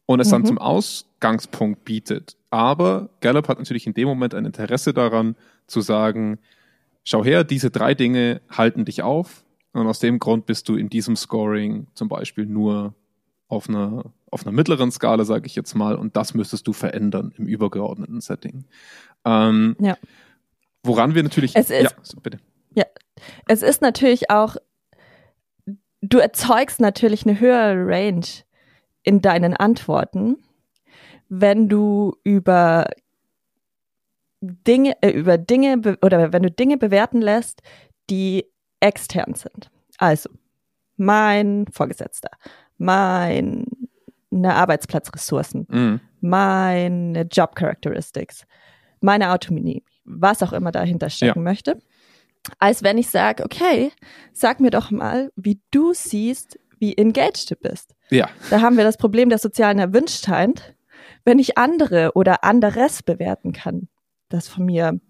[0.07, 0.33] und es mhm.
[0.33, 2.37] dann zum Ausgangspunkt bietet.
[2.51, 5.37] Aber Gallup hat natürlich in dem Moment ein Interesse daran
[5.67, 6.39] zu sagen,
[7.05, 10.89] schau her, diese drei Dinge halten dich auf und aus dem Grund bist du in
[10.89, 12.95] diesem Scoring zum Beispiel nur
[13.49, 17.33] auf einer, auf einer mittleren Skala, sage ich jetzt mal, und das müsstest du verändern
[17.37, 18.65] im übergeordneten Setting.
[19.25, 19.97] Ähm, ja.
[20.83, 21.55] Woran wir natürlich.
[21.55, 22.39] Es ist, ja, bitte.
[22.75, 22.85] Ja,
[23.47, 24.57] es ist natürlich auch
[26.01, 28.27] du erzeugst natürlich eine höhere Range
[29.03, 30.37] in deinen Antworten,
[31.29, 32.87] wenn du über
[34.41, 37.63] Dinge, äh, über Dinge oder wenn du Dinge bewerten lässt,
[38.11, 38.47] die
[38.81, 39.71] extern sind.
[39.99, 40.31] Also
[40.97, 42.31] mein Vorgesetzter,
[42.79, 43.65] meine
[44.33, 46.01] Arbeitsplatzressourcen, mhm.
[46.21, 48.47] meine Job Characteristics,
[49.01, 51.43] meine Autonomie, was auch immer dahinter stecken ja.
[51.43, 51.79] möchte
[52.59, 53.93] als wenn ich sage, okay,
[54.33, 57.95] sag mir doch mal, wie du siehst, wie engaged du bist.
[58.11, 58.29] Ja.
[58.51, 60.75] Da haben wir das Problem der sozialen Erwünschtheit.
[61.25, 63.89] Wenn ich andere oder anderes bewerten kann,
[64.29, 65.01] das von mir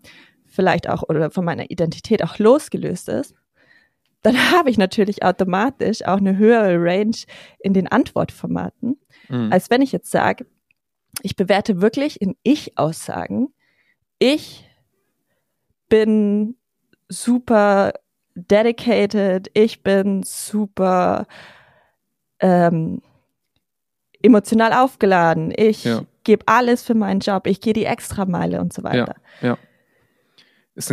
[0.47, 3.35] vielleicht auch oder von meiner Identität auch losgelöst ist,
[4.23, 7.17] dann habe ich natürlich automatisch auch eine höhere Range
[7.59, 9.53] in den Antwortformaten, mhm.
[9.53, 10.47] als wenn ich jetzt sage,
[11.23, 13.49] ich bewerte wirklich in Ich-Aussagen.
[14.19, 14.69] Ich
[15.89, 16.57] bin
[17.09, 17.93] super
[18.35, 21.27] dedicated, ich bin super
[22.41, 23.01] ähm,
[24.23, 26.03] emotional aufgeladen, ich ja.
[26.25, 29.17] gebe alles für meinen Job, ich gehe die Extrameile und so weiter.
[29.41, 29.59] Ja, ja.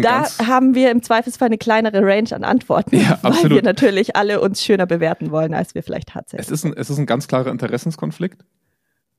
[0.02, 3.56] Da haben wir im Zweifelsfall eine kleinere Range an Antworten, ja, weil absolut.
[3.56, 6.48] wir natürlich alle uns schöner bewerten wollen, als wir vielleicht tatsächlich.
[6.48, 8.46] Es ist ein, es ist ein ganz klarer Interessenskonflikt.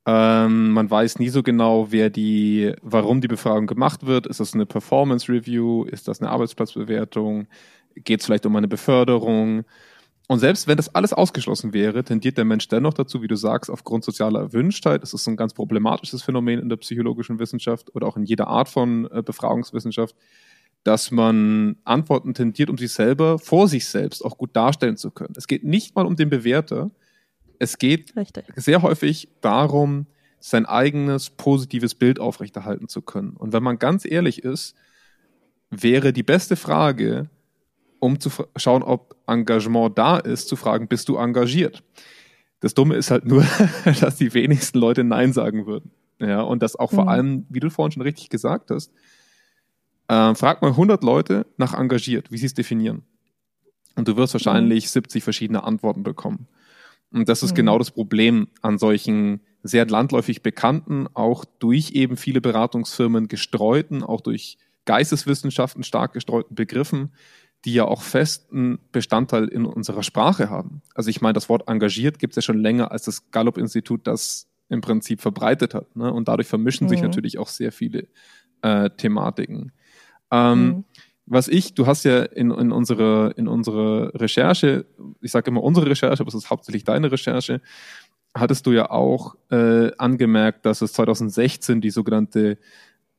[0.07, 4.27] Ähm, man weiß nie so genau, wer die, warum die Befragung gemacht wird.
[4.27, 5.85] Ist das eine Performance Review?
[5.85, 7.47] Ist das eine Arbeitsplatzbewertung?
[7.97, 9.65] Geht es vielleicht um eine Beförderung?
[10.27, 13.71] Und selbst wenn das alles ausgeschlossen wäre, tendiert der Mensch dennoch dazu, wie du sagst,
[13.71, 18.17] aufgrund sozialer Erwünschtheit, das ist ein ganz problematisches Phänomen in der psychologischen Wissenschaft oder auch
[18.17, 20.17] in jeder Art von äh, Befragungswissenschaft,
[20.83, 25.35] dass man Antworten tendiert, um sich selber vor sich selbst auch gut darstellen zu können.
[25.37, 26.91] Es geht nicht mal um den Bewerter,
[27.59, 28.45] es geht Richtig.
[28.57, 30.07] sehr häufig darum,
[30.41, 33.31] sein eigenes positives Bild aufrechterhalten zu können.
[33.31, 34.75] Und wenn man ganz ehrlich ist,
[35.71, 37.31] wäre die beste Frage,
[37.99, 41.83] um zu schauen, ob Engagement da ist, zu fragen, bist du engagiert?
[42.61, 43.45] Das Dumme ist halt nur,
[44.01, 45.91] dass die wenigsten Leute Nein sagen würden.
[46.19, 47.09] Ja, und das auch vor mhm.
[47.09, 48.93] allem, wie du vorhin schon richtig gesagt hast,
[50.09, 53.03] äh, frag mal 100 Leute nach engagiert, wie sie es definieren.
[53.97, 54.89] Und du wirst wahrscheinlich mhm.
[54.89, 56.49] 70 verschiedene Antworten bekommen.
[57.15, 57.57] Und das ist mhm.
[57.57, 64.21] genau das Problem an solchen sehr landläufig bekannten, auch durch eben viele Beratungsfirmen gestreuten, auch
[64.21, 67.13] durch Geisteswissenschaften stark gestreuten Begriffen,
[67.65, 70.83] die ja auch festen Bestandteil in unserer Sprache haben.
[70.95, 74.49] Also ich meine, das Wort engagiert gibt es ja schon länger als das Gallup-Institut das
[74.69, 75.95] im Prinzip verbreitet hat.
[75.97, 76.13] Ne?
[76.13, 76.91] Und dadurch vermischen mhm.
[76.91, 78.09] sich natürlich auch sehr viele
[78.63, 79.73] äh, Thematiken.
[80.31, 80.85] Ähm, mhm.
[81.27, 84.85] Was ich, du hast ja in, in, unsere, in unsere Recherche,
[85.25, 87.61] ich sage immer unsere Recherche, aber es ist hauptsächlich deine Recherche,
[88.35, 92.59] hattest du ja auch äh, angemerkt, dass es 2016 die sogenannte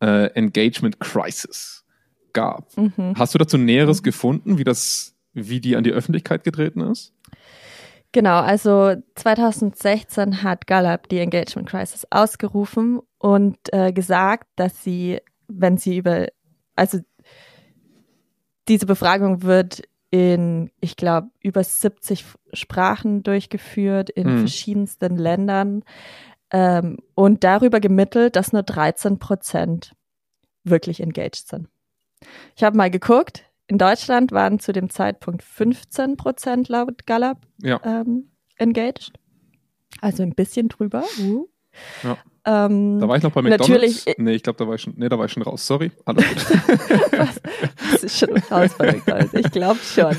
[0.02, 1.86] äh, Engagement Crisis
[2.34, 2.76] gab.
[2.78, 3.14] Mhm.
[3.18, 4.04] Hast du dazu Näheres mhm.
[4.04, 7.14] gefunden, wie das, wie die an die Öffentlichkeit getreten ist?
[8.12, 15.78] Genau, also 2016 hat Gallup die Engagement Crisis ausgerufen und äh, gesagt, dass sie, wenn
[15.78, 16.28] sie über,
[16.78, 17.00] also
[18.70, 19.82] diese Befragung wird
[20.16, 22.24] in, ich glaube, über 70
[22.54, 24.40] Sprachen durchgeführt, in mhm.
[24.40, 25.84] verschiedensten Ländern
[26.52, 29.94] ähm, und darüber gemittelt, dass nur 13 Prozent
[30.64, 31.68] wirklich engaged sind.
[32.56, 37.82] Ich habe mal geguckt, in Deutschland waren zu dem Zeitpunkt 15 Prozent laut Gallup ja.
[37.84, 39.12] ähm, engaged.
[40.00, 41.04] Also ein bisschen drüber.
[41.20, 41.48] Uh.
[42.04, 42.18] Ja.
[42.46, 43.70] Ähm, da war ich noch bei McDonalds.
[43.70, 45.66] Natürlich, nee, ich glaube, da war ich schon, nee, da war ich schon raus.
[45.66, 45.92] Sorry.
[46.06, 46.58] Alles gut.
[47.12, 47.42] was,
[47.92, 49.34] was ist schon raus bei McDonalds?
[49.34, 50.16] Ich glaube schon.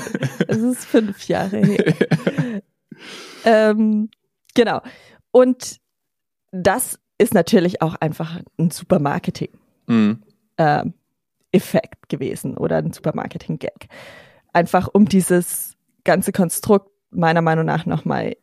[0.47, 1.93] Es ist fünf Jahre her.
[3.45, 4.09] ähm,
[4.53, 4.81] genau.
[5.31, 5.77] Und
[6.51, 9.49] das ist natürlich auch einfach ein super Marketing.
[9.87, 10.21] Mhm.
[10.57, 10.93] Ähm,
[11.51, 13.87] Effekt gewesen oder ein Supermarketing-Gag.
[14.53, 18.35] Einfach um dieses ganze Konstrukt meiner Meinung nach nochmal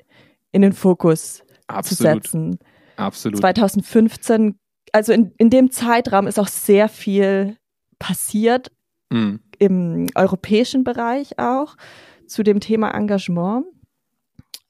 [0.53, 1.97] in den Fokus Absolut.
[1.97, 2.59] zu setzen.
[2.97, 3.41] Absolut.
[3.41, 4.59] 2015,
[4.93, 7.57] also in, in dem Zeitraum ist auch sehr viel
[7.99, 8.71] passiert,
[9.11, 9.37] mm.
[9.59, 11.77] im europäischen Bereich auch,
[12.27, 13.67] zu dem Thema Engagement.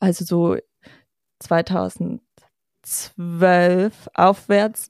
[0.01, 0.57] Also so
[1.41, 2.21] 2012
[4.15, 4.89] aufwärts,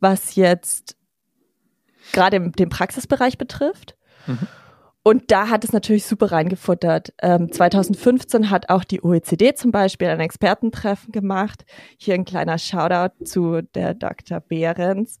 [0.00, 0.96] was jetzt
[2.12, 3.96] gerade den Praxisbereich betrifft.
[4.26, 4.48] Mhm.
[5.04, 7.12] Und da hat es natürlich super reingefuttert.
[7.20, 11.64] Ähm, 2015 hat auch die OECD zum Beispiel ein Expertentreffen gemacht.
[11.96, 14.40] Hier ein kleiner Shoutout zu der Dr.
[14.40, 15.20] Behrens,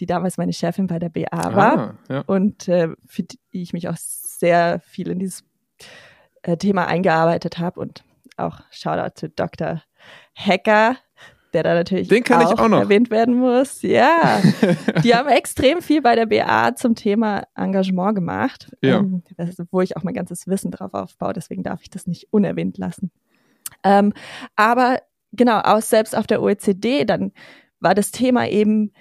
[0.00, 2.20] die damals meine Chefin bei der BA war ah, ja.
[2.26, 5.44] und äh, für die ich mich auch sehr viel in dieses
[6.42, 7.78] äh, Thema eingearbeitet habe.
[7.78, 8.02] Und
[8.36, 9.82] auch Shoutout zu Dr.
[10.34, 10.96] Hacker,
[11.52, 12.80] der da natürlich Den kann auch, ich auch noch.
[12.80, 13.82] erwähnt werden muss.
[13.82, 14.40] Ja,
[15.04, 18.98] die haben extrem viel bei der BA zum Thema Engagement gemacht, ja.
[18.98, 19.22] ähm,
[19.70, 21.32] wo ich auch mein ganzes Wissen drauf aufbaue.
[21.32, 23.10] Deswegen darf ich das nicht unerwähnt lassen.
[23.84, 24.12] Ähm,
[24.56, 25.00] aber
[25.32, 27.32] genau, auch selbst auf der OECD, dann
[27.80, 28.92] war das Thema eben,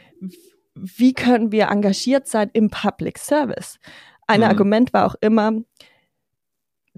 [0.75, 3.79] wie können wir engagiert sein im Public Service?
[4.27, 4.47] Ein mhm.
[4.47, 5.51] Argument war auch immer,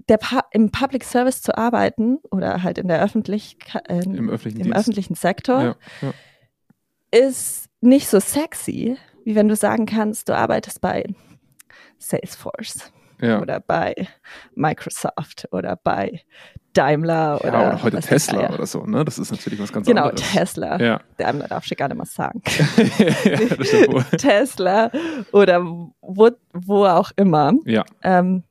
[0.08, 0.18] der
[0.52, 5.14] im Public Service zu arbeiten oder halt in der Öffentlichkeit, äh, im, öffentlichen, im öffentlichen
[5.14, 7.28] Sektor, ja, ja.
[7.28, 11.04] ist nicht so sexy, wie wenn du sagen kannst, du arbeitest bei
[11.98, 13.40] Salesforce ja.
[13.40, 13.94] oder bei
[14.54, 16.22] Microsoft oder bei
[16.72, 19.04] Daimler oder, ja, oder heute Tesla oder so, ne?
[19.04, 20.20] Das ist natürlich was ganz genau, anderes.
[20.20, 20.80] Genau, Tesla.
[20.80, 21.00] Ja.
[21.18, 22.42] Daimler darf ich gar nicht mal sagen.
[24.16, 24.90] Tesla
[25.32, 27.52] oder wo, wo auch immer.
[27.66, 27.84] Ja.
[28.02, 28.42] Ähm,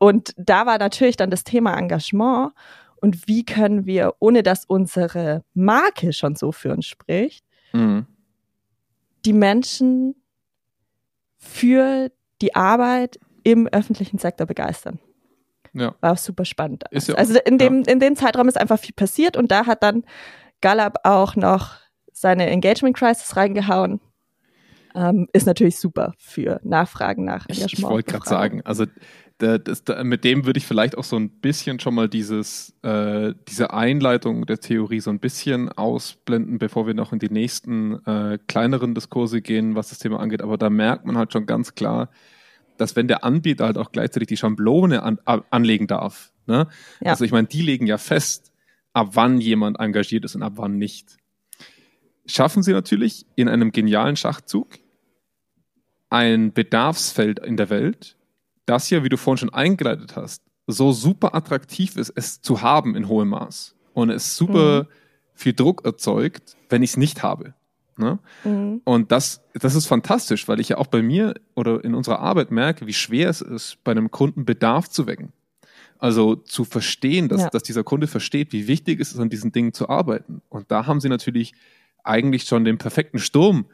[0.00, 2.52] und da war natürlich dann das Thema Engagement
[3.02, 8.06] und wie können wir, ohne dass unsere Marke schon so für uns spricht, mhm.
[9.26, 10.14] die Menschen
[11.36, 12.10] für
[12.40, 14.98] die Arbeit im öffentlichen Sektor begeistern.
[15.74, 15.94] Ja.
[16.00, 16.84] War super spannend.
[16.90, 17.92] Ja also in dem, ja.
[17.92, 20.04] in dem Zeitraum ist einfach viel passiert und da hat dann
[20.62, 21.74] Gallup auch noch
[22.10, 24.00] seine Engagement Crisis reingehauen.
[24.94, 27.72] Ähm, ist natürlich super für Nachfragen nach Engagement.
[27.72, 28.86] Ich, ich wollte gerade sagen, also
[29.40, 33.32] das, das, mit dem würde ich vielleicht auch so ein bisschen schon mal dieses, äh,
[33.48, 38.38] diese Einleitung der Theorie so ein bisschen ausblenden, bevor wir noch in die nächsten äh,
[38.46, 40.42] kleineren Diskurse gehen, was das Thema angeht.
[40.42, 42.10] Aber da merkt man halt schon ganz klar,
[42.76, 46.68] dass wenn der Anbieter halt auch gleichzeitig die Schablone an, anlegen darf, ne?
[47.00, 47.10] Ja.
[47.10, 48.52] also ich meine, die legen ja fest,
[48.92, 51.16] ab wann jemand engagiert ist und ab wann nicht.
[52.26, 54.78] Schaffen sie natürlich in einem genialen Schachzug
[56.10, 58.16] ein Bedarfsfeld in der Welt,
[58.70, 62.94] das hier, wie du vorhin schon eingeleitet hast, so super attraktiv ist, es zu haben
[62.94, 64.86] in hohem Maß und es super mhm.
[65.34, 67.54] viel Druck erzeugt, wenn ich es nicht habe.
[67.96, 68.18] Ne?
[68.44, 68.80] Mhm.
[68.84, 72.50] Und das, das ist fantastisch, weil ich ja auch bei mir oder in unserer Arbeit
[72.50, 75.32] merke, wie schwer es ist, bei einem Kunden Bedarf zu wecken.
[75.98, 77.50] Also zu verstehen, dass, ja.
[77.50, 80.40] dass dieser Kunde versteht, wie wichtig es ist, an diesen Dingen zu arbeiten.
[80.48, 81.52] Und da haben sie natürlich
[82.02, 83.66] eigentlich schon den perfekten Sturm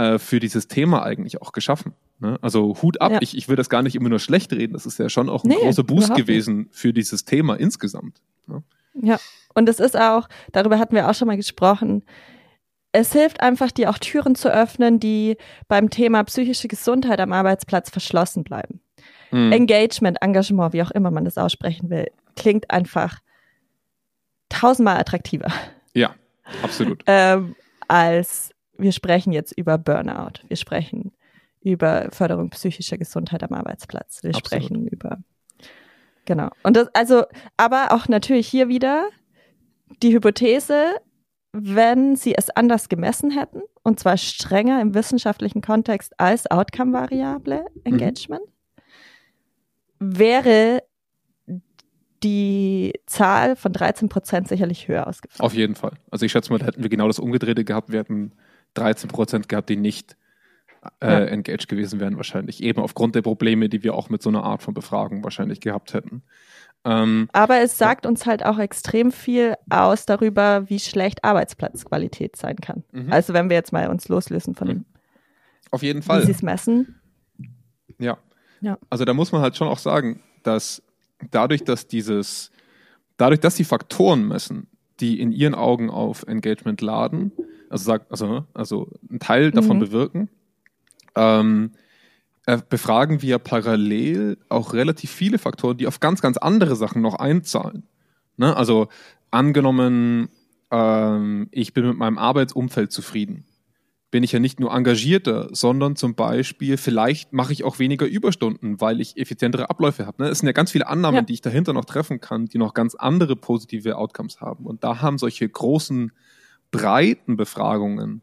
[0.00, 1.92] äh, für dieses Thema eigentlich auch geschaffen.
[2.18, 2.38] Ne?
[2.42, 3.18] Also Hut ab, Ja.
[3.20, 5.44] ich, ich will das gar nicht immer nur schlecht reden, das ist ja schon auch
[5.44, 6.16] ein Nee, großer Boost nicht.
[6.18, 8.20] gewesen für dieses Thema insgesamt.
[8.46, 8.62] Ne?
[8.94, 9.18] Ja,
[9.54, 12.02] und es ist auch, darüber hatten wir auch schon mal gesprochen,
[12.92, 15.36] es hilft einfach, dir auch Türen zu öffnen, die
[15.68, 18.80] beim Thema psychische Gesundheit am Arbeitsplatz verschlossen bleiben.
[19.30, 19.52] Mhm.
[19.52, 23.20] Engagement, Engagement, wie auch immer man das aussprechen will, klingt einfach
[24.48, 25.52] tausendmal attraktiver,
[25.94, 26.14] Ja,
[26.62, 27.02] absolut.
[27.06, 27.54] ähm,
[27.86, 28.50] als
[28.80, 30.40] wir sprechen jetzt über Burnout.
[30.48, 31.12] Wir sprechen
[31.62, 34.22] über Förderung psychischer Gesundheit am Arbeitsplatz.
[34.22, 34.46] Wir Absolut.
[34.46, 35.18] sprechen über
[36.24, 36.50] genau.
[36.62, 37.24] Und das also,
[37.56, 39.08] aber auch natürlich hier wieder
[40.02, 40.96] die Hypothese,
[41.52, 48.42] wenn sie es anders gemessen hätten, und zwar strenger im wissenschaftlichen Kontext als Outcome-Variable Engagement,
[49.98, 50.82] wäre
[52.22, 55.44] die Zahl von 13 Prozent sicherlich höher ausgefallen.
[55.44, 55.92] Auf jeden Fall.
[56.10, 57.90] Also ich schätze mal, da hätten wir genau das Umgedrehte gehabt.
[57.90, 58.32] Wir hätten
[58.74, 60.16] 13 Prozent gehabt, die nicht
[61.00, 61.24] äh, Ja.
[61.26, 62.62] engaged gewesen wären wahrscheinlich.
[62.62, 65.92] Eben aufgrund der Probleme, die wir auch mit so einer Art von Befragung wahrscheinlich gehabt
[65.94, 66.22] hätten.
[66.84, 72.56] Ähm, Aber es sagt uns halt auch extrem viel aus darüber, wie schlecht Arbeitsplatzqualität sein
[72.56, 72.84] kann.
[72.92, 73.12] Mhm.
[73.12, 74.84] Also wenn wir jetzt mal uns loslösen von Mhm.
[75.70, 76.24] auf jeden wie Fall.
[76.24, 76.98] sie es messen.
[77.98, 78.16] Ja.
[78.62, 78.78] Ja.
[78.88, 80.82] Also da muss man halt schon auch sagen, dass
[81.30, 82.50] dadurch, dass dieses,
[83.18, 84.66] dadurch, dass sie Faktoren messen,
[85.00, 87.32] die in ihren Augen auf Engagement laden,
[87.70, 89.80] also sagt, also, also einen Teil davon Mhm.
[89.80, 90.28] bewirken,
[91.16, 91.72] ähm,
[92.46, 97.14] äh, befragen wir parallel auch relativ viele Faktoren, die auf ganz, ganz andere Sachen noch
[97.16, 97.84] einzahlen.
[98.36, 98.56] Ne?
[98.56, 98.88] Also
[99.30, 100.28] angenommen,
[100.70, 103.44] ähm, ich bin mit meinem Arbeitsumfeld zufrieden
[104.12, 108.80] bin ich ja nicht nur engagierter, sondern zum Beispiel, vielleicht mache ich auch weniger Überstunden,
[108.80, 110.24] weil ich effizientere Abläufe habe.
[110.24, 110.28] Ne?
[110.30, 111.22] Es sind ja ganz viele Annahmen, Ja.
[111.22, 114.66] die ich dahinter noch treffen kann, die noch ganz andere positive Outcomes haben.
[114.66, 116.10] Und da haben solche großen,
[116.70, 118.22] breiten Befragungen,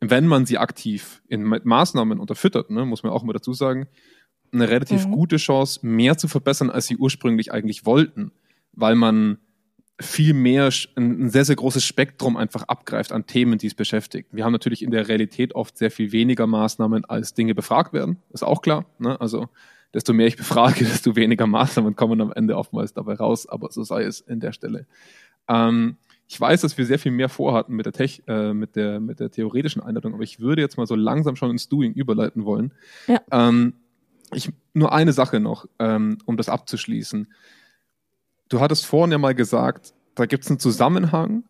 [0.00, 3.86] wenn man sie aktiv in mit Maßnahmen unterfüttert, ne, muss man auch mal dazu sagen,
[4.52, 5.12] eine relativ Mhm.
[5.12, 8.32] gute Chance, mehr zu verbessern, als sie ursprünglich eigentlich wollten,
[8.72, 9.38] weil man
[10.00, 14.30] viel mehr, ein sehr, sehr großes Spektrum einfach abgreift an Themen, die es beschäftigt.
[14.32, 18.16] Wir haben natürlich in der Realität oft sehr viel weniger Maßnahmen, als Dinge befragt werden.
[18.30, 18.86] Ist auch klar.
[18.98, 19.20] Ne?
[19.20, 19.48] Also
[19.92, 23.46] desto mehr ich befrage, desto weniger Maßnahmen kommen am Ende oftmals dabei raus.
[23.46, 24.86] Aber so sei es in der Stelle.
[25.48, 25.98] Ähm,
[26.30, 29.18] ich weiß, dass wir sehr viel mehr vorhatten mit der, Tech, äh, mit der, mit
[29.18, 32.72] der theoretischen Einleitung, aber ich würde jetzt mal so langsam schon ins Doing überleiten wollen.
[33.08, 33.20] Ja.
[33.32, 33.74] Ähm,
[34.32, 37.26] ich, nur eine Sache noch, ähm, um das abzuschließen.
[38.48, 41.42] Du hattest vorhin ja mal gesagt, da gibt es einen Zusammenhang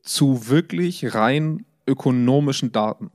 [0.00, 3.10] zu wirklich rein ökonomischen Daten.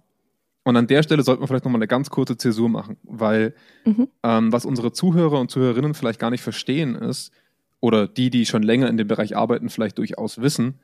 [0.64, 4.10] Und an der Stelle sollten wir vielleicht nochmal eine ganz kurze Zäsur machen, weil Mhm.
[4.22, 7.32] ähm, was unsere Zuhörer und Zuhörerinnen vielleicht gar nicht verstehen ist,
[7.84, 10.76] oder die, die schon länger in dem Bereich arbeiten, vielleicht durchaus wissen,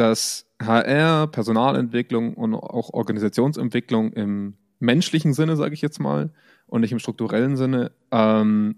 [0.00, 6.32] dass HR, Personalentwicklung und auch Organisationsentwicklung im menschlichen Sinne, sage ich jetzt mal,
[6.66, 8.76] und nicht im strukturellen Sinne, ähm,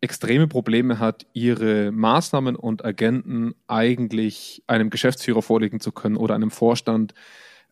[0.00, 6.50] extreme Probleme hat, ihre Maßnahmen und Agenten eigentlich einem Geschäftsführer vorlegen zu können oder einem
[6.50, 7.14] Vorstand,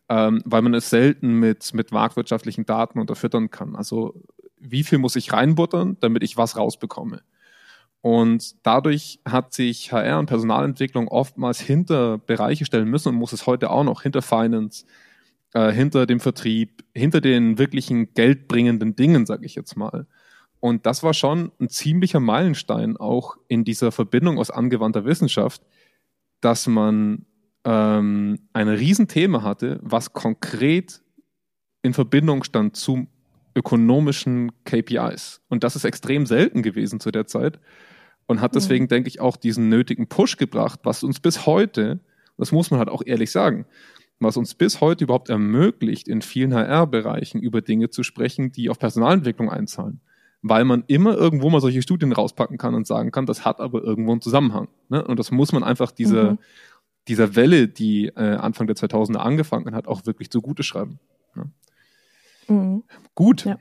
[0.07, 3.75] ähm, weil man es selten mit, mit marktwirtschaftlichen Daten unterfüttern kann.
[3.75, 4.13] Also
[4.59, 7.21] wie viel muss ich reinbuttern, damit ich was rausbekomme?
[8.01, 13.45] Und dadurch hat sich HR und Personalentwicklung oftmals hinter Bereiche stellen müssen und muss es
[13.45, 14.85] heute auch noch hinter Finance,
[15.53, 20.07] äh, hinter dem Vertrieb, hinter den wirklichen geldbringenden Dingen, sage ich jetzt mal.
[20.59, 25.61] Und das war schon ein ziemlicher Meilenstein auch in dieser Verbindung aus angewandter Wissenschaft,
[26.39, 27.25] dass man
[27.65, 31.01] ähm, ein Riesenthema hatte, was konkret
[31.83, 33.07] in Verbindung stand zu
[33.55, 35.41] ökonomischen KPIs.
[35.49, 37.59] Und das ist extrem selten gewesen zu der Zeit
[38.31, 41.99] und hat deswegen, denke ich, auch diesen nötigen Push gebracht, was uns bis heute,
[42.37, 43.65] das muss man halt auch ehrlich sagen,
[44.19, 48.79] was uns bis heute überhaupt ermöglicht, in vielen HR-Bereichen über Dinge zu sprechen, die auf
[48.79, 49.99] Personalentwicklung einzahlen.
[50.43, 53.83] Weil man immer irgendwo mal solche Studien rauspacken kann und sagen kann, das hat aber
[53.83, 54.67] irgendwo einen Zusammenhang.
[54.89, 55.03] Ne?
[55.03, 56.37] Und das muss man einfach dieser, Mhm.
[57.07, 60.99] dieser Welle, die äh, Anfang der 2000er angefangen hat, auch wirklich zugute schreiben.
[62.47, 62.83] Mhm.
[63.13, 63.45] Gut.
[63.45, 63.57] Ja.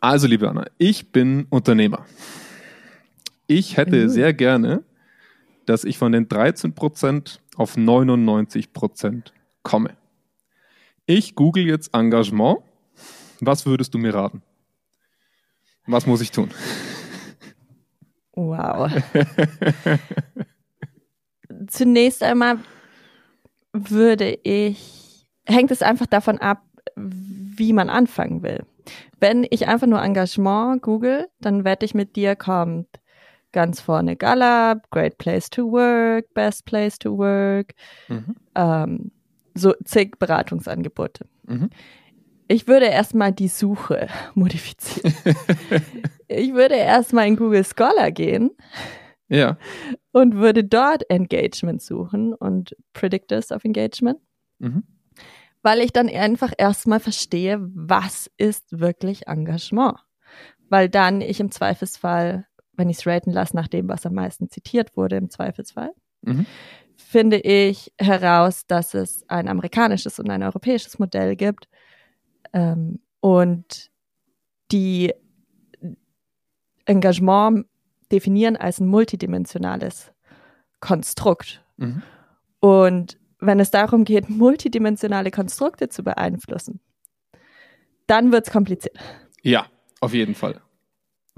[0.00, 2.06] Also, liebe Anna, ich bin Unternehmer.
[3.48, 4.82] Ich hätte sehr gerne,
[5.66, 9.32] dass ich von den 13% auf 99%
[9.62, 9.96] komme.
[11.06, 12.58] Ich google jetzt Engagement.
[13.40, 14.42] Was würdest du mir raten?
[15.86, 16.50] Was muss ich tun?
[18.32, 18.90] Wow.
[21.68, 22.58] Zunächst einmal
[23.72, 26.64] würde ich, hängt es einfach davon ab,
[26.96, 28.64] wie man anfangen will.
[29.20, 32.88] Wenn ich einfach nur Engagement google, dann wette ich mit dir kommt
[33.56, 37.72] ganz vorne Gallup, Great Place to Work, Best Place to Work,
[38.08, 38.36] Mhm.
[38.54, 39.10] ähm,
[39.54, 41.24] so zig Beratungsangebote.
[41.44, 41.70] Mhm.
[42.48, 45.14] Ich würde erstmal die Suche modifizieren.
[46.28, 48.50] ich würde erstmal in Google Scholar gehen.
[49.28, 49.56] Ja.
[50.12, 54.18] Und würde dort Engagement suchen und Predictors of Engagement.
[54.58, 54.84] Mhm.
[55.62, 59.96] Weil ich dann einfach erstmal verstehe, was ist wirklich Engagement.
[60.68, 62.46] Weil dann ich im Zweifelsfall,
[62.76, 65.90] wenn ich es raten lasse, nach dem, was am meisten zitiert wurde, im Zweifelsfall,
[66.22, 66.46] mhm.
[66.96, 71.68] finde ich heraus, dass es ein amerikanisches und ein europäisches Modell gibt,
[72.52, 73.90] ähm, und
[74.70, 75.12] die
[76.84, 77.66] Engagement
[78.12, 80.12] definieren als ein multidimensionales
[80.80, 81.64] Konstrukt.
[81.76, 82.02] Mhm.
[82.60, 86.80] Und wenn es darum geht, multidimensionale Konstrukte zu beeinflussen,
[88.06, 88.96] dann wird es kompliziert.
[89.42, 89.66] Ja,
[90.00, 90.60] auf jeden Fall.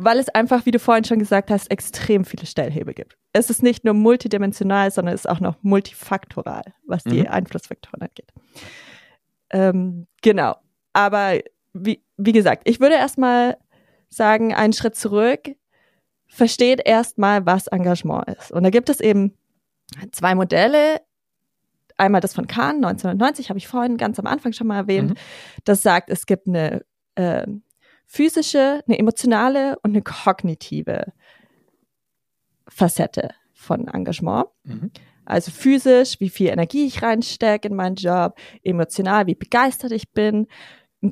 [0.01, 3.19] Weil es einfach, wie du vorhin schon gesagt hast, extrem viele Stellhebel gibt.
[3.33, 7.27] Es ist nicht nur multidimensional, sondern es ist auch noch multifaktoral, was die mhm.
[7.27, 8.33] Einflussfaktoren angeht.
[9.51, 10.57] Ähm, genau.
[10.93, 11.41] Aber
[11.73, 13.57] wie, wie gesagt, ich würde erstmal
[14.09, 15.51] sagen, einen Schritt zurück,
[16.29, 18.53] versteht erstmal, was Engagement ist.
[18.53, 19.37] Und da gibt es eben
[20.13, 21.01] zwei Modelle.
[21.97, 25.11] Einmal das von Kahn, 1990, habe ich vorhin ganz am Anfang schon mal erwähnt.
[25.11, 25.15] Mhm.
[25.65, 26.85] Das sagt, es gibt eine
[27.17, 27.47] äh,
[28.09, 31.13] physische, eine emotionale und eine kognitive
[32.67, 34.47] Facette von Engagement.
[34.65, 34.91] Mhm.
[35.27, 40.47] Also physisch, wie viel Energie ich reinstecke in meinen Job, emotional, wie begeistert ich bin,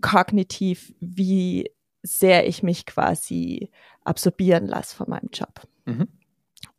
[0.01, 1.71] kognitiv, wie
[2.03, 3.71] sehr ich mich quasi
[4.03, 5.61] absorbieren lasse von meinem Job.
[5.85, 6.09] Mhm.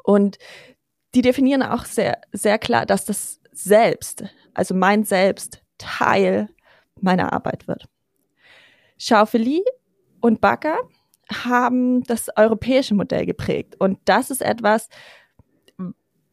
[0.04, 0.40] Und
[1.14, 6.50] die definieren auch sehr, sehr klar, dass das Selbst, also mein Selbst, Teil
[7.00, 7.88] meiner Arbeit wird.
[8.98, 9.64] Schaufeli
[10.22, 10.78] und Bakker
[11.32, 13.76] haben das europäische Modell geprägt.
[13.80, 14.90] Und das ist etwas,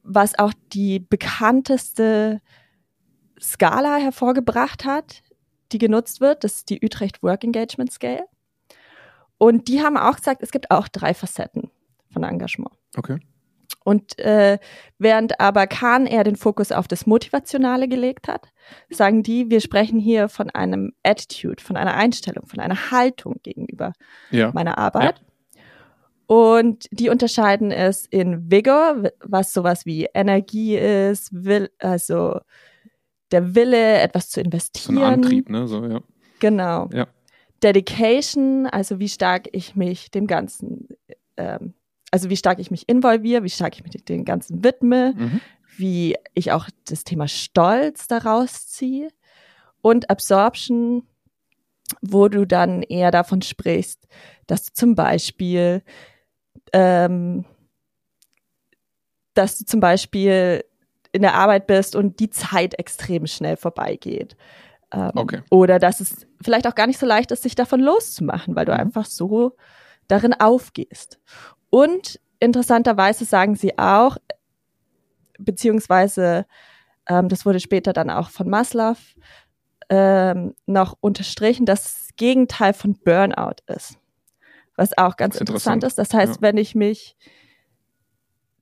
[0.03, 2.41] was auch die bekannteste
[3.41, 5.23] Skala hervorgebracht hat,
[5.73, 6.45] die genutzt wird.
[6.45, 8.27] Das ist die Utrecht Work Engagement Scale.
[9.39, 11.71] Und die haben auch gesagt, es gibt auch drei Facetten
[12.11, 12.75] von Engagement.
[12.97, 13.19] Okay.
[13.85, 14.59] Und äh,
[14.99, 18.49] während aber Kahn eher den Fokus auf das Motivationale gelegt hat,
[18.91, 23.93] sagen die, wir sprechen hier von einem Attitude, von einer Einstellung, von einer Haltung gegenüber
[24.31, 24.51] ja.
[24.53, 25.21] meiner Arbeit.
[25.21, 25.25] Ja.
[26.27, 32.41] Und die unterscheiden es in Vigor, was sowas wie Energie ist, will, also
[33.31, 34.97] der Wille, etwas zu investieren.
[34.97, 35.69] So ein Antrieb, ne?
[35.69, 36.01] So, ja.
[36.41, 36.89] Genau.
[36.93, 37.07] Ja.
[37.63, 40.89] Dedication, also wie stark ich mich dem Ganzen,
[41.37, 41.75] ähm,
[42.15, 45.41] also wie stark ich mich involviere, wie stark ich mich dem Ganzen widme, mhm.
[45.77, 49.09] wie ich auch das Thema Stolz daraus ziehe.
[49.83, 51.09] Und Absorption,
[52.03, 54.07] wo du dann eher davon sprichst,
[54.47, 55.83] dass du zum Beispiel,
[56.73, 57.47] ähm,
[59.35, 60.65] dass du zum Beispiel
[61.11, 64.37] in der Arbeit bist und die Zeit extrem schnell vorbeigeht.
[64.93, 65.43] Ähm, okay.
[65.51, 68.73] Oder dass es vielleicht auch gar nicht so leicht ist, sich davon loszumachen, weil du
[68.73, 68.79] mhm.
[68.79, 69.57] einfach so
[70.07, 71.19] darin aufgehst.
[71.75, 74.17] Und interessanterweise sagen sie auch,
[75.41, 76.47] beziehungsweise
[77.09, 78.95] ähm, das wurde später dann auch von Maslow
[79.89, 83.99] ähm, noch unterstrichen, dass das Gegenteil von Burnout ist.
[84.77, 85.99] Was auch ganz interessant, interessant ist.
[85.99, 86.43] Das heißt, ja.
[86.43, 87.17] wenn ich mich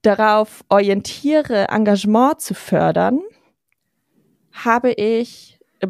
[0.00, 3.20] darauf orientiere, Engagement zu fördern,
[4.52, 5.88] habe ich äh,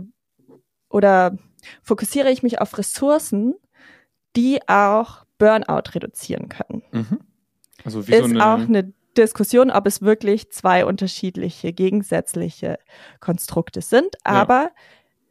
[0.89, 1.39] oder
[1.85, 3.55] fokussiere ich mich auf Ressourcen,
[4.35, 6.85] die auch Burnout reduzieren können.
[6.93, 7.19] Mhm.
[7.85, 12.79] Also wie ist so eine auch eine Diskussion, ob es wirklich zwei unterschiedliche gegensätzliche
[13.19, 14.17] Konstrukte sind.
[14.23, 14.71] Aber ja.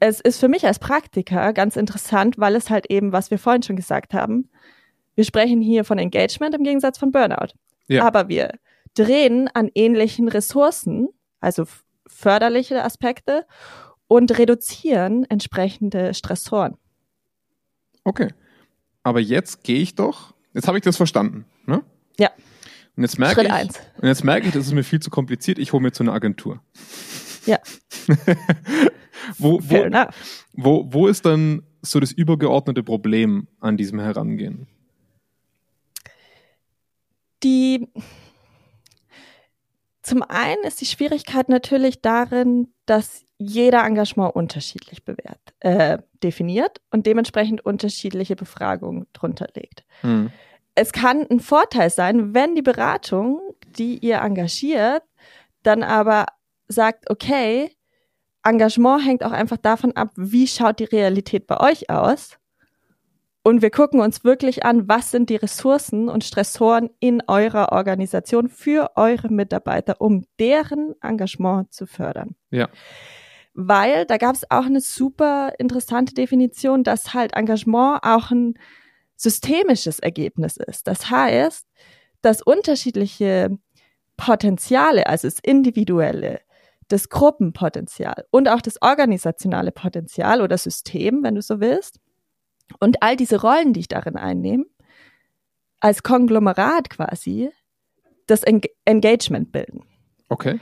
[0.01, 3.63] es ist für mich als Praktiker ganz interessant, weil es halt eben, was wir vorhin
[3.63, 4.49] schon gesagt haben,
[5.15, 7.53] wir sprechen hier von Engagement im Gegensatz von Burnout.
[7.87, 8.05] Ja.
[8.05, 8.51] Aber wir
[8.93, 11.07] drehen an ähnlichen Ressourcen,
[11.39, 11.63] also
[12.05, 13.45] förderliche Aspekte
[14.07, 16.77] und reduzieren entsprechende Stressoren.
[18.03, 18.27] Okay.
[19.03, 21.83] Aber jetzt gehe ich doch, jetzt habe ich das verstanden, ne?
[22.19, 22.29] Ja.
[22.95, 23.79] Und jetzt merke Schritt ich, eins.
[24.01, 26.13] und jetzt merke ich, das ist mir viel zu kompliziert, ich hole mir zu einer
[26.13, 26.61] Agentur.
[27.45, 27.57] Ja.
[29.37, 30.09] wo, wo,
[30.53, 34.67] wo, wo ist dann so das übergeordnete Problem an diesem Herangehen?
[37.43, 37.87] Die,
[40.03, 47.05] zum einen ist die Schwierigkeit natürlich darin, dass jeder Engagement unterschiedlich bewährt, äh, definiert und
[47.05, 49.83] dementsprechend unterschiedliche Befragungen drunter legt.
[50.01, 50.31] Hm.
[50.75, 53.41] Es kann ein Vorteil sein, wenn die Beratung,
[53.77, 55.03] die ihr engagiert,
[55.63, 56.27] dann aber
[56.67, 57.71] sagt, okay,
[58.43, 62.39] Engagement hängt auch einfach davon ab, wie schaut die Realität bei euch aus
[63.43, 68.49] und wir gucken uns wirklich an, was sind die Ressourcen und Stressoren in eurer Organisation
[68.49, 72.35] für eure Mitarbeiter, um deren Engagement zu fördern.
[72.51, 72.69] Ja.
[73.53, 78.55] Weil da gab es auch eine super interessante Definition, dass halt Engagement auch ein
[79.15, 80.87] systemisches Ergebnis ist.
[80.87, 81.67] Das heißt,
[82.21, 83.57] dass unterschiedliche
[84.17, 86.41] Potenziale, also das individuelle,
[86.87, 91.99] das Gruppenpotenzial und auch das organisationale Potenzial oder System, wenn du so willst,
[92.79, 94.65] und all diese Rollen, die ich darin einnehme,
[95.79, 97.51] als Konglomerat quasi
[98.27, 99.83] das Eng Engagement bilden.
[100.29, 100.59] Okay.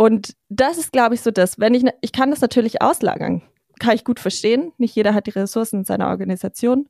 [0.00, 3.42] Und das ist, glaube ich, so das, wenn ich, ne, ich kann das natürlich auslagern,
[3.80, 4.72] kann ich gut verstehen.
[4.78, 6.88] Nicht jeder hat die Ressourcen in seiner Organisation,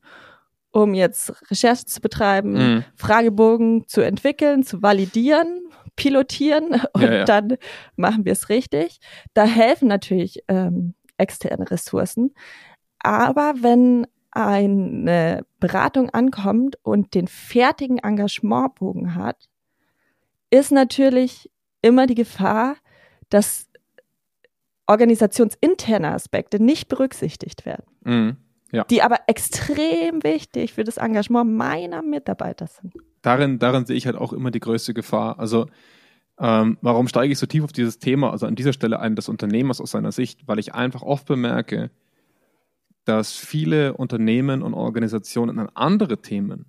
[0.69, 2.83] um jetzt Recherche zu betreiben, mhm.
[2.95, 7.25] Fragebogen zu entwickeln, zu validieren, pilotieren und ja, ja.
[7.25, 7.57] dann
[7.95, 8.99] machen wir es richtig.
[9.33, 12.35] Da helfen natürlich ähm, externe Ressourcen.
[12.99, 19.49] Aber wenn eine Beratung ankommt und den fertigen Engagementbogen hat,
[20.51, 21.49] ist natürlich
[21.81, 22.75] immer die Gefahr,
[23.29, 23.67] dass
[24.87, 27.85] organisationsinterne Aspekte nicht berücksichtigt werden.
[28.03, 28.37] Mhm,
[28.71, 28.83] ja.
[28.85, 32.93] Die aber extrem wichtig für das Engagement meiner Mitarbeiter sind.
[33.21, 35.39] Darin, darin sehe ich halt auch immer die größte Gefahr.
[35.39, 35.67] Also
[36.39, 39.29] ähm, warum steige ich so tief auf dieses Thema, also an dieser Stelle ein des
[39.29, 40.47] Unternehmers aus seiner Sicht?
[40.47, 41.91] Weil ich einfach oft bemerke,
[43.05, 46.65] dass viele Unternehmen und Organisationen an andere Themen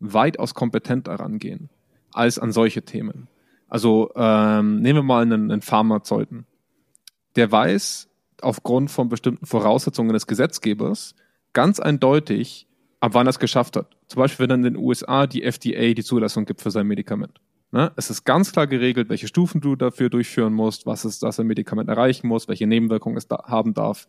[0.00, 1.70] weitaus kompetenter rangehen
[2.12, 3.28] als an solche Themen.
[3.74, 6.46] Also ähm, nehmen wir mal einen, einen Pharmazeuten.
[7.34, 8.08] Der weiß
[8.40, 11.16] aufgrund von bestimmten Voraussetzungen des Gesetzgebers
[11.54, 12.68] ganz eindeutig,
[13.00, 13.96] ab wann er es geschafft hat.
[14.06, 17.40] Zum Beispiel, wenn dann in den USA die FDA die Zulassung gibt für sein Medikament.
[17.72, 17.90] Ne?
[17.96, 21.48] Es ist ganz klar geregelt, welche Stufen du dafür durchführen musst, was es, das ein
[21.48, 24.06] Medikament erreichen muss, welche Nebenwirkungen es da haben darf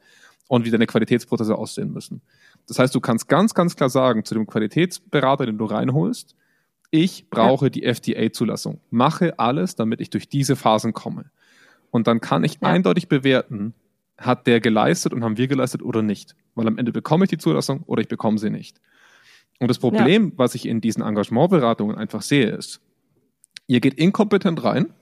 [0.48, 2.22] und wie deine Qualitätsprozesse aussehen müssen.
[2.68, 6.36] Das heißt, du kannst ganz, ganz klar sagen zu dem Qualitätsberater, den du reinholst,
[6.96, 7.70] ich brauche ja.
[7.70, 8.80] die FDA-Zulassung.
[8.90, 11.26] Mache alles, damit ich durch diese Phasen komme.
[11.92, 12.70] Und dann kann ich ja.
[12.70, 13.74] eindeutig bewerten,
[14.18, 16.36] hat der geleistet und haben wir geleistet oder nicht.
[16.56, 18.80] Weil am Ende bekomme ich die Zulassung oder ich bekomme sie nicht.
[19.60, 20.32] Und das Problem, ja.
[20.38, 22.80] was ich in diesen Engagementberatungen einfach sehe, ist,
[23.68, 24.94] ihr geht inkompetent rein,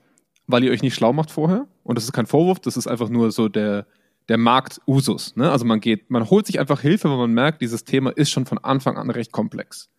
[0.47, 1.67] weil ihr euch nicht schlau macht vorher.
[1.83, 3.85] Und das ist kein Vorwurf, das ist einfach nur so der,
[4.29, 5.35] der Marktusus.
[5.35, 5.51] Ne?
[5.51, 8.47] Also man geht, man holt sich einfach Hilfe, wenn man merkt, dieses Thema ist schon
[8.47, 9.89] von Anfang an recht komplex.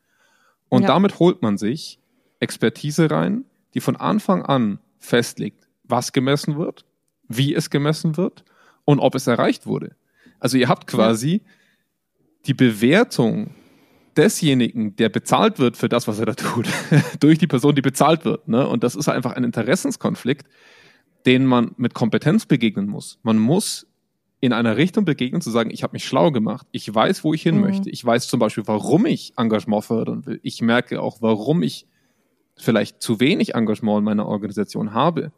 [0.69, 0.89] Und ja.
[0.89, 1.99] damit holt man sich
[2.41, 3.45] Expertise rein,
[3.75, 6.85] die von Anfang an festlegt, was gemessen wird,
[7.29, 8.45] wie es gemessen wird
[8.85, 9.97] und ob es erreicht wurde.
[10.41, 11.51] Also ihr habt quasi ja.
[12.47, 13.55] die Bewertung
[14.17, 16.69] desjenigen, der bezahlt wird für das, was er da tut,
[17.21, 18.49] durch die Person, die bezahlt wird.
[18.49, 18.67] Ne?
[18.67, 20.47] Und das ist einfach ein Interessenskonflikt,
[21.27, 23.19] den man mit Kompetenz begegnen muss.
[23.23, 23.87] Man muss
[24.45, 27.43] in einer Richtung begegnen, zu sagen, ich habe mich schlau gemacht, ich weiß, wo ich
[27.43, 27.63] hin mhm.
[27.63, 31.87] möchte, ich weiß zum Beispiel, warum ich Engagement fördern will, ich merke auch, warum ich
[32.55, 35.33] vielleicht zu wenig Engagement in meiner Organisation habe,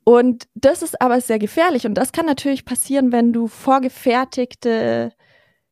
[0.04, 1.86] Und das ist aber sehr gefährlich.
[1.86, 5.14] Und das kann natürlich passieren, wenn du vorgefertigte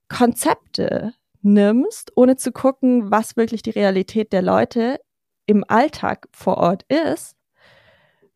[0.09, 4.99] Konzepte nimmst, ohne zu gucken, was wirklich die Realität der Leute
[5.45, 7.35] im Alltag vor Ort ist,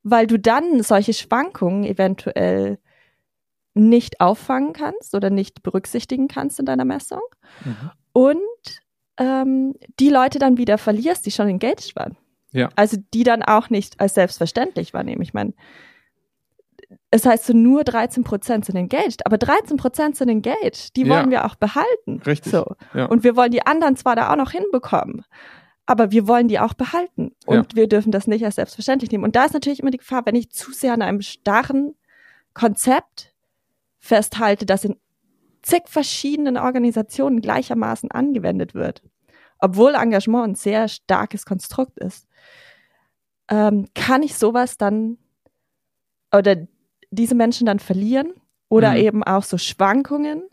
[0.04, 2.80] weil du dann solche Schwankungen eventuell
[3.80, 7.22] nicht auffangen kannst oder nicht berücksichtigen kannst in deiner Messung.
[7.64, 7.92] Mhm.
[8.14, 8.82] Und
[9.18, 12.18] ähm, die Leute dann wieder verlierst, die schon engaged waren.
[12.52, 12.70] Ja.
[12.76, 15.22] Also die dann auch nicht als selbstverständlich wahrnehmen.
[15.22, 15.54] Ich meine,
[17.12, 20.96] es heißt so nur 13 Prozent sind engaged, aber 13 Prozent sind engaged.
[20.96, 21.42] Die wollen ja.
[21.42, 22.22] wir auch behalten.
[22.26, 22.52] Richtig.
[22.52, 22.76] So.
[22.94, 23.06] Ja.
[23.06, 25.24] Und wir wollen die anderen zwar da auch noch hinbekommen,
[25.86, 27.36] aber wir wollen die auch behalten.
[27.46, 27.76] Und ja.
[27.76, 29.24] wir dürfen das nicht als selbstverständlich nehmen.
[29.24, 31.96] Und da ist natürlich immer die Gefahr, wenn ich zu sehr an einem starren
[32.54, 33.34] Konzept
[34.00, 34.96] festhalte, das in
[35.62, 39.04] zig verschiedenen Organisationen gleichermaßen angewendet wird,
[39.60, 42.28] obwohl Engagement ein sehr starkes Konstrukt ist,
[43.50, 45.18] ähm, kann ich sowas dann
[46.34, 46.56] oder
[47.12, 48.34] diese Menschen dann verlieren
[48.70, 48.98] oder mhm.
[48.98, 50.44] eben auch so Schwankungen,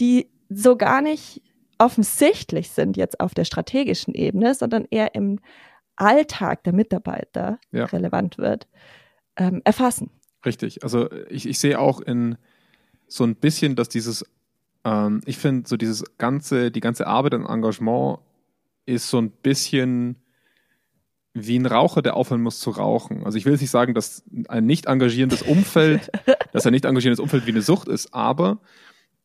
[0.00, 1.42] die so gar nicht
[1.78, 5.40] offensichtlich sind jetzt auf der strategischen Ebene, sondern eher im
[5.96, 7.86] Alltag der Mitarbeiter ja.
[7.86, 8.68] relevant wird,
[9.36, 10.10] ähm, erfassen.
[10.44, 10.82] Richtig.
[10.82, 12.36] Also ich, ich sehe auch in
[13.08, 14.24] so ein bisschen, dass dieses,
[14.84, 18.18] ähm, ich finde, so dieses ganze, die ganze Arbeit und Engagement
[18.86, 20.16] ist so ein bisschen
[21.34, 23.24] wie ein Raucher, der aufhören muss zu rauchen.
[23.24, 26.10] Also ich will jetzt nicht sagen, dass ein nicht engagierendes Umfeld,
[26.52, 28.58] dass ein nicht engagierendes Umfeld wie eine Sucht ist, aber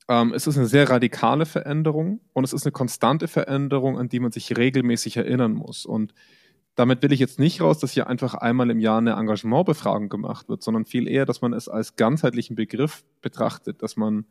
[0.07, 4.19] ähm, es ist eine sehr radikale Veränderung und es ist eine konstante Veränderung, an die
[4.19, 5.86] man sich regelmäßig erinnern muss.
[5.86, 6.15] Und
[6.80, 10.47] damit will ich jetzt nicht raus, dass hier einfach einmal im Jahr eine Engagementbefragung gemacht
[10.47, 14.23] wird, sondern viel eher, dass man es als ganzheitlichen Begriff betrachtet, dass man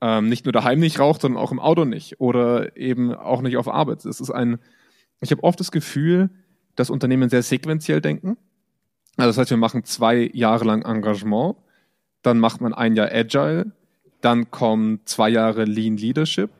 [0.00, 3.56] ähm, nicht nur daheim nicht raucht, sondern auch im Auto nicht oder eben auch nicht
[3.56, 4.04] auf Arbeit.
[4.04, 4.58] Es ist ein,
[5.20, 6.30] ich habe oft das Gefühl,
[6.74, 8.36] dass Unternehmen sehr sequenziell denken.
[9.16, 11.54] Also das heißt, wir machen zwei Jahre lang Engagement,
[12.22, 13.70] dann macht man ein Jahr Agile,
[14.22, 16.50] dann kommen zwei Jahre Lean Leadership.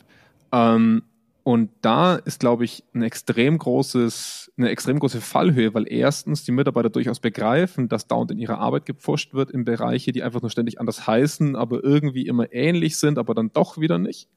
[0.52, 1.02] Ähm,
[1.46, 6.50] und da ist, glaube ich, ein extrem großes, eine extrem große Fallhöhe, weil erstens die
[6.50, 10.50] Mitarbeiter durchaus begreifen, dass dauernd in ihrer Arbeit gepfuscht wird in Bereiche, die einfach nur
[10.50, 14.28] ständig anders heißen, aber irgendwie immer ähnlich sind, aber dann doch wieder nicht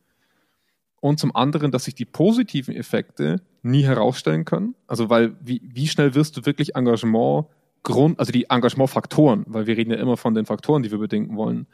[1.02, 4.76] und zum anderen, dass sich die positiven Effekte nie herausstellen können.
[4.86, 7.48] Also weil wie, wie schnell wirst du wirklich Engagement
[7.82, 11.38] Grund, also die Engagementfaktoren, weil wir reden ja immer von den Faktoren, die wir bedenken
[11.38, 11.66] wollen,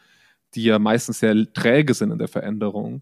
[0.53, 3.01] die ja meistens sehr träge sind in der Veränderung.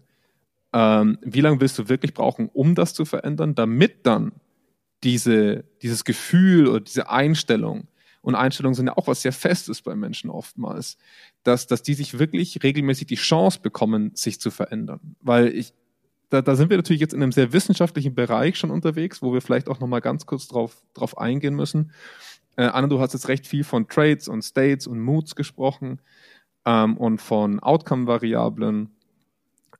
[0.74, 4.32] Ähm, wie lange willst du wirklich brauchen, um das zu verändern, damit dann
[5.02, 7.88] diese, dieses Gefühl oder diese Einstellung,
[8.24, 10.96] und Einstellungen sind ja auch was sehr Festes bei Menschen oftmals,
[11.42, 15.14] dass, dass die sich wirklich regelmäßig die Chance bekommen, sich zu verändern.
[15.20, 15.74] Weil ich,
[16.30, 19.42] da, da sind wir natürlich jetzt in einem sehr wissenschaftlichen Bereich schon unterwegs, wo wir
[19.42, 21.92] vielleicht auch nochmal ganz kurz drauf, drauf eingehen müssen.
[22.56, 26.00] Äh, Anna, du hast jetzt recht viel von Traits und States und Moods gesprochen
[26.64, 28.88] ähm, und von Outcome-Variablen.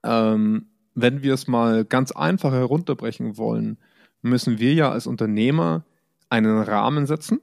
[0.03, 3.79] Ähm, wenn wir es mal ganz einfach herunterbrechen wollen,
[4.23, 5.85] müssen wir ja als Unternehmer
[6.31, 7.41] einen Rahmen setzen,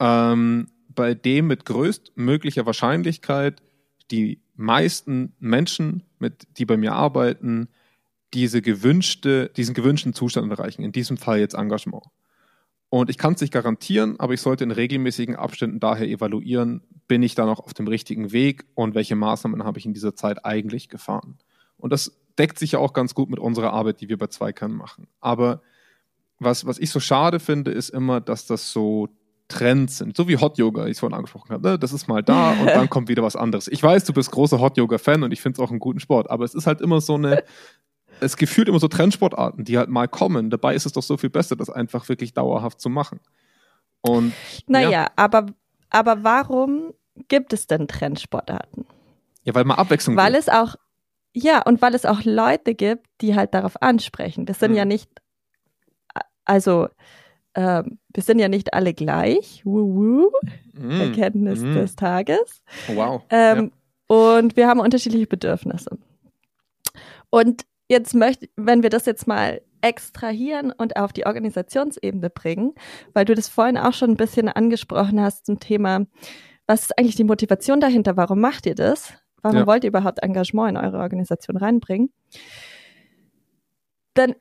[0.00, 3.62] ähm, bei dem mit größtmöglicher Wahrscheinlichkeit
[4.10, 7.68] die meisten Menschen, mit, die bei mir arbeiten,
[8.32, 10.82] diese gewünschte, diesen gewünschten Zustand erreichen.
[10.82, 12.04] In diesem Fall jetzt Engagement.
[12.88, 17.22] Und ich kann es nicht garantieren, aber ich sollte in regelmäßigen Abständen daher evaluieren, bin
[17.22, 20.44] ich da noch auf dem richtigen Weg und welche Maßnahmen habe ich in dieser Zeit
[20.44, 21.38] eigentlich gefahren.
[21.76, 24.72] Und das deckt sich ja auch ganz gut mit unserer Arbeit, die wir bei Zweikern
[24.72, 25.08] machen.
[25.20, 25.62] Aber
[26.38, 29.08] was, was ich so schade finde, ist immer, dass das so
[29.48, 30.16] Trends sind.
[30.16, 31.68] So wie Hot Yoga, ich es vorhin angesprochen habe.
[31.68, 31.78] Ne?
[31.78, 33.68] Das ist mal da und dann kommt wieder was anderes.
[33.68, 36.30] Ich weiß, du bist großer Hot Yoga-Fan und ich finde es auch einen guten Sport,
[36.30, 37.44] aber es ist halt immer so eine,
[38.20, 40.50] es gefühlt immer so Trendsportarten, die halt mal kommen.
[40.50, 43.20] Dabei ist es doch so viel besser, das einfach wirklich dauerhaft zu machen.
[44.00, 44.32] Und
[44.66, 45.06] naja, ja.
[45.16, 45.46] aber,
[45.90, 46.92] aber warum
[47.28, 48.86] gibt es denn Trendsportarten?
[49.44, 50.48] Ja, weil man Abwechslung Weil gibt.
[50.48, 50.74] es auch,
[51.34, 54.46] ja, und weil es auch Leute gibt, die halt darauf ansprechen.
[54.46, 54.76] Das sind mhm.
[54.76, 55.10] ja nicht,
[56.44, 56.88] also
[57.54, 57.82] äh,
[58.12, 59.62] wir sind ja nicht alle gleich.
[59.64, 60.30] Woo
[60.76, 61.00] Mhm.
[61.00, 61.74] Erkenntnis mhm.
[61.74, 62.62] des Tages.
[62.88, 63.22] Wow.
[63.30, 63.72] Ähm,
[64.08, 64.16] ja.
[64.16, 65.98] Und wir haben unterschiedliche Bedürfnisse.
[67.30, 72.74] Und jetzt möchte, wenn wir das jetzt mal extrahieren und auf die Organisationsebene bringen,
[73.12, 76.06] weil du das vorhin auch schon ein bisschen angesprochen hast zum Thema,
[76.66, 78.16] was ist eigentlich die Motivation dahinter?
[78.16, 79.12] Warum macht ihr das?
[79.44, 79.66] Warum ja.
[79.66, 82.10] wollt ihr überhaupt Engagement in eure Organisation reinbringen?
[84.14, 84.34] Dann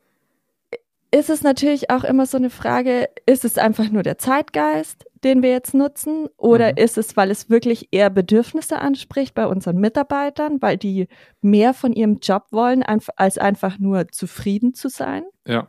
[1.12, 5.44] ist es natürlich auch immer so eine Frage, ist es einfach nur der Zeitgeist, den
[5.44, 6.78] wir jetzt nutzen, oder mhm.
[6.78, 11.10] ist es, weil es wirklich eher Bedürfnisse anspricht bei unseren Mitarbeitern, weil die
[11.42, 15.24] mehr von ihrem Job wollen, als einfach nur zufrieden zu sein?
[15.46, 15.68] Ja.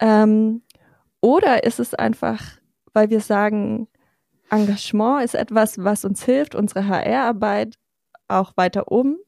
[0.00, 0.60] Ähm,
[1.22, 2.42] oder ist es einfach,
[2.92, 3.88] weil wir sagen,
[4.50, 7.78] Engagement ist etwas, was uns hilft, unsere HR-Arbeit
[8.28, 9.18] auch weiter oben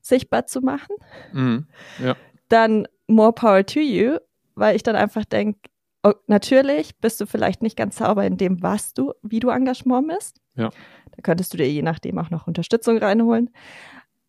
[0.00, 0.96] sichtbar zu machen?
[1.32, 1.66] Mhm.
[2.02, 2.16] Ja.
[2.48, 4.18] Dann more power to you
[4.56, 5.60] weil ich dann einfach denke,
[6.02, 10.08] oh, natürlich bist du vielleicht nicht ganz sauber in dem, was du, wie du Engagement
[10.08, 10.40] misst.
[10.56, 10.70] Ja.
[11.14, 13.50] Da könntest du dir je nachdem auch noch Unterstützung reinholen.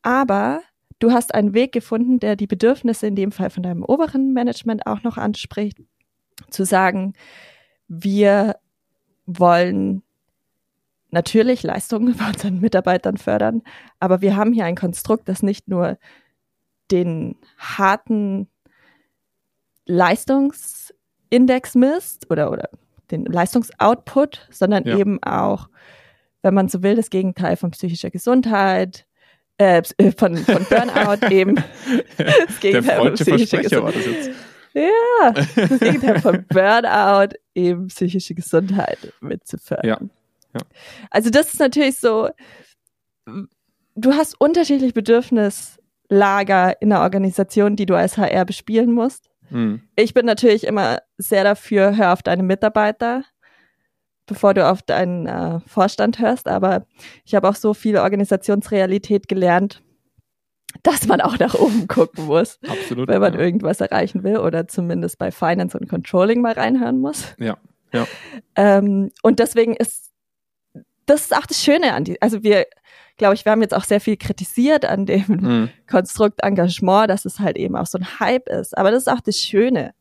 [0.04, 0.62] Aber
[1.00, 4.86] du hast einen Weg gefunden, der die Bedürfnisse in dem Fall von deinem oberen Management
[4.86, 5.80] auch noch anspricht,
[6.50, 7.14] zu sagen,
[7.88, 8.58] wir
[9.26, 10.04] wollen
[11.12, 13.62] natürlich Leistungen bei unseren Mitarbeitern fördern,
[14.00, 15.98] aber wir haben hier ein Konstrukt, das nicht nur
[16.92, 18.48] den harten
[19.86, 22.70] Leistungsindex misst oder, oder
[23.12, 24.98] den Leistungsoutput, sondern Ja.
[24.98, 25.70] eben auch,
[26.42, 29.06] wenn man so will, das Gegenteil von psychischer Gesundheit,
[29.58, 31.56] äh, äh, von, von Burnout eben.
[32.18, 34.32] Das Gegenteil von psychischer Gesundheit.
[34.74, 39.88] Ja, das Gegenteil von Burnout, eben psychische Gesundheit mitzufördern.
[39.88, 40.00] Ja,
[40.54, 40.62] ja.
[41.10, 42.30] Also das ist natürlich so,
[43.96, 49.30] du hast unterschiedliche Bedürfnislager in der Organisation, die du als HR bespielen musst.
[49.50, 49.82] Mhm.
[49.96, 53.24] Ich bin natürlich immer sehr dafür, hör auf deine Mitarbeiter,
[54.26, 56.48] bevor du auf deinen äh, Vorstand hörst.
[56.48, 56.86] Aber
[57.26, 59.82] ich habe auch so viel Organisationsrealität gelernt,
[60.84, 63.08] dass man auch nach oben gucken muss, Absolut.
[63.08, 63.40] wenn man ja.
[63.40, 67.36] irgendwas erreichen will oder zumindest bei Finance und Controlling mal reinhören muss.
[67.40, 67.58] Ja,
[67.94, 68.06] ja.
[68.56, 70.07] Ähm, und deswegen ist
[71.08, 72.68] das ist auch das Schöne an die, also wir,
[73.18, 75.70] glaube ich, wir haben jetzt auch sehr viel kritisiert an dem Mhm.
[75.90, 78.78] Konstrukt Engagement, dass es halt eben auch so ein Hype ist.
[78.78, 79.94] Aber das ist auch das Schöne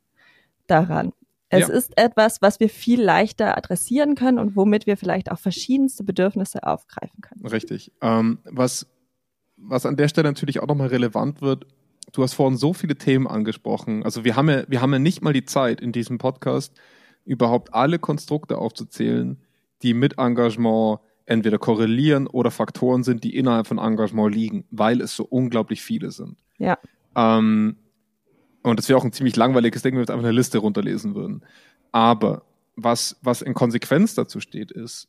[0.66, 1.12] daran.
[1.48, 1.74] Es Ja.
[1.74, 6.64] ist etwas, was wir viel leichter adressieren können und womit wir vielleicht auch verschiedenste Bedürfnisse
[6.64, 7.46] aufgreifen können.
[7.46, 7.92] Richtig.
[8.02, 8.86] Ähm, was,
[9.56, 11.66] was an der Stelle natürlich auch nochmal relevant wird,
[12.12, 14.02] du hast vorhin so viele Themen angesprochen.
[14.02, 16.74] Also wir haben ja, wir haben ja nicht mal die Zeit in diesem Podcast,
[17.24, 19.40] überhaupt alle Konstrukte aufzuzählen,
[19.82, 25.16] die mit Engagement entweder korrelieren oder Faktoren sind, die innerhalb von Engagement liegen, weil es
[25.16, 26.38] so unglaublich viele sind.
[26.58, 26.78] Ja.
[27.16, 27.76] Ähm,
[28.62, 31.14] und das wäre auch ein ziemlich langweiliges Ding, wenn wir jetzt einfach eine Liste runterlesen
[31.14, 31.42] würden.
[31.92, 32.42] Aber
[32.76, 35.08] was, was in Konsequenz dazu steht, ist,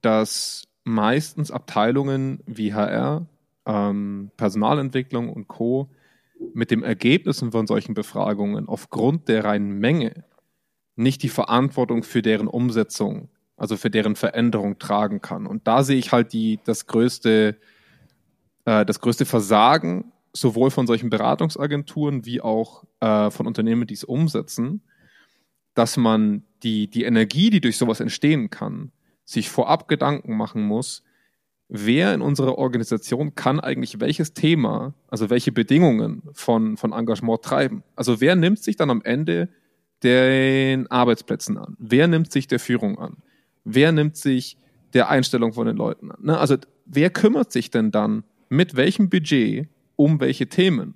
[0.00, 3.26] dass meistens Abteilungen wie HR,
[3.66, 5.90] ähm, Personalentwicklung und Co.
[6.54, 10.24] mit den Ergebnissen von solchen Befragungen aufgrund der reinen Menge
[10.96, 13.28] nicht die Verantwortung für deren Umsetzung,
[13.60, 15.46] also für deren Veränderung tragen kann.
[15.46, 17.58] Und da sehe ich halt die, das größte,
[18.64, 24.04] äh, das größte Versagen sowohl von solchen Beratungsagenturen wie auch äh, von Unternehmen, die es
[24.04, 24.80] umsetzen,
[25.74, 28.92] dass man die, die Energie, die durch sowas entstehen kann,
[29.26, 31.02] sich vorab Gedanken machen muss,
[31.68, 37.82] wer in unserer Organisation kann eigentlich welches Thema, also welche Bedingungen von, von Engagement treiben.
[37.94, 39.50] Also wer nimmt sich dann am Ende
[40.02, 41.76] den Arbeitsplätzen an?
[41.78, 43.18] Wer nimmt sich der Führung an?
[43.64, 44.56] Wer nimmt sich
[44.92, 46.18] der Einstellung von den Leuten an?
[46.22, 46.38] Ne?
[46.38, 46.56] Also
[46.86, 50.94] wer kümmert sich denn dann mit welchem Budget um welche Themen?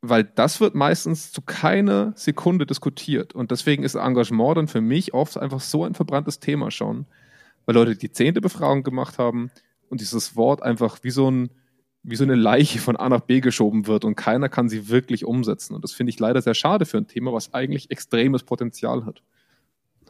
[0.00, 3.34] Weil das wird meistens zu keiner Sekunde diskutiert.
[3.34, 7.06] Und deswegen ist Engagement dann für mich oft einfach so ein verbranntes Thema schon,
[7.64, 9.50] weil Leute die zehnte Befragung gemacht haben
[9.88, 11.50] und dieses Wort einfach wie so, ein,
[12.02, 15.24] wie so eine Leiche von A nach B geschoben wird und keiner kann sie wirklich
[15.24, 15.74] umsetzen.
[15.74, 19.22] Und das finde ich leider sehr schade für ein Thema, was eigentlich extremes Potenzial hat.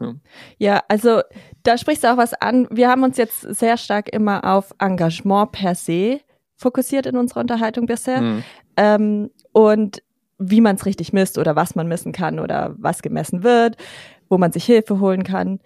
[0.01, 0.15] Ja.
[0.59, 1.21] Ja, also
[1.63, 2.69] da sprichst du auch was an.
[2.71, 6.21] Wir haben uns jetzt sehr stark immer auf Engagement per se
[6.57, 8.21] fokussiert in unserer Unterhaltung bisher.
[8.21, 8.45] Mhm.
[8.77, 10.03] Ähm, und
[10.39, 13.77] wie man es richtig misst oder was man messen kann oder was gemessen wird,
[14.29, 15.61] wo man sich Hilfe holen kann.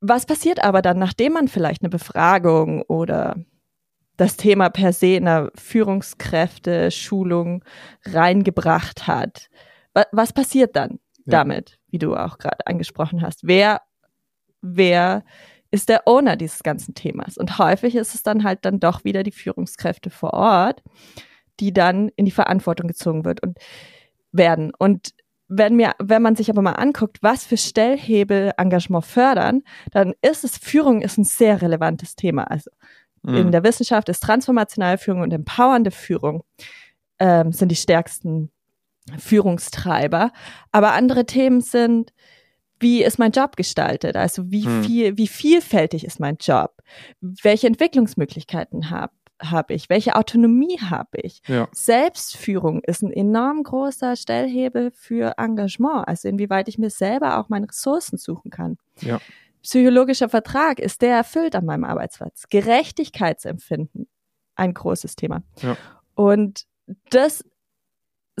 [0.00, 3.36] Was passiert aber dann, nachdem man vielleicht eine Befragung oder
[4.16, 7.64] das Thema per se in einer Führungskräfte-Schulung
[8.04, 9.48] reingebracht hat?
[9.94, 11.38] Was, was passiert dann Ja.
[11.38, 13.46] damit, wie du auch gerade angesprochen hast?
[13.46, 13.82] Wer,
[14.60, 15.24] wer
[15.70, 17.36] ist der Owner dieses ganzen Themas?
[17.36, 20.82] Und häufig ist es dann halt dann doch wieder die Führungskräfte vor Ort,
[21.60, 23.58] die dann in die Verantwortung gezogen wird und
[24.32, 24.72] werden.
[24.78, 25.10] Und
[25.48, 29.62] wenn mir, wenn man sich aber mal anguckt, was für Stellhebel Engagement fördern,
[29.92, 32.44] dann ist es, Führung ist ein sehr relevantes Thema.
[32.44, 32.70] Also
[33.26, 33.52] in Mhm.
[33.52, 36.44] der Wissenschaft ist transformationale Führung und empowernde Führung
[37.18, 38.52] ähm, sind die stärksten
[39.18, 40.32] Führungstreiber.
[40.72, 42.12] Aber andere Themen sind,
[42.80, 44.16] wie ist mein Job gestaltet?
[44.16, 44.84] Also wie Hm.
[44.84, 46.82] viel, wie vielfältig ist mein Job?
[47.20, 49.88] Welche Entwicklungsmöglichkeiten habe hab ich?
[49.88, 51.42] Welche Autonomie habe ich?
[51.46, 51.68] Ja.
[51.72, 56.08] Selbstführung ist ein enorm großer Stellhebel für Engagement.
[56.08, 58.78] Also inwieweit ich mir selber auch meine Ressourcen suchen kann.
[59.00, 59.20] Ja.
[59.62, 62.46] Psychologischer Vertrag, ist der erfüllt an meinem Arbeitsplatz?
[62.50, 64.08] Gerechtigkeitsempfinden,
[64.56, 65.42] ein großes Thema.
[65.62, 65.76] Ja.
[66.14, 66.64] Und
[67.10, 67.44] das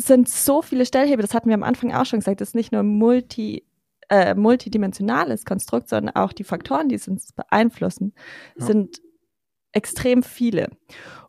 [0.06, 2.72] sind so viele Stellhebel, das hatten wir am Anfang auch schon gesagt, das ist nicht
[2.72, 3.64] nur multi,
[4.08, 8.14] äh, multidimensionales Konstrukt, sondern auch die Faktoren, die es uns beeinflussen,
[8.56, 8.66] Ja.
[8.66, 9.00] sind
[9.72, 10.68] extrem viele.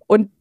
[0.08, 0.32] Und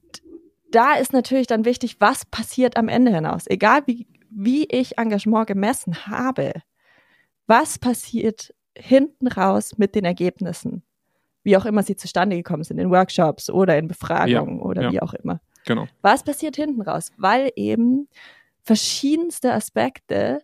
[0.71, 3.45] da ist natürlich dann wichtig, was passiert am Ende hinaus.
[3.47, 6.53] Egal wie, wie ich Engagement gemessen habe,
[7.47, 10.83] was passiert hinten raus mit den Ergebnissen?
[11.43, 14.93] Wie auch immer sie zustande gekommen sind, in Workshops oder in Befragungen Ja, oder ja.
[14.93, 15.41] wie auch immer.
[15.69, 15.87] Genau.
[16.01, 17.13] Was passiert hinten raus?
[17.19, 18.09] Weil eben
[18.63, 20.41] verschiedenste Aspekte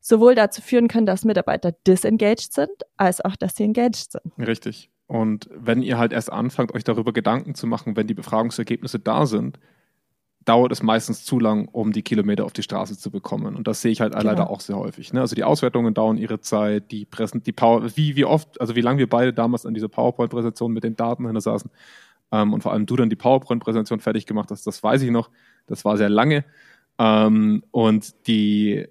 [0.00, 4.24] sowohl dazu führen können, dass Mitarbeiter disengaged sind, als auch, dass sie engaged sind.
[4.38, 4.88] Richtig.
[5.06, 9.26] Und wenn ihr halt erst anfangt, euch darüber Gedanken zu machen, wenn die Befragungsergebnisse da
[9.26, 9.58] sind,
[10.46, 13.56] dauert es meistens zu lang, um die Kilometer auf die Straße zu bekommen.
[13.56, 14.24] Und das sehe ich halt Genau.
[14.24, 15.12] leider auch sehr häufig.
[15.12, 15.20] Ne?
[15.20, 18.80] Also die Auswertungen dauern ihre Zeit, die Präsent, die Power, wie, wie oft, also wie
[18.80, 21.70] lange wir beide damals an dieser PowerPoint-Präsentation mit den Daten hinter saßen
[22.34, 25.30] ähm, und vor allem du dann die PowerPoint-Präsentation fertig gemacht hast, das weiß ich noch.
[25.66, 26.44] Das war sehr lange.
[26.98, 28.86] Ähm, und die,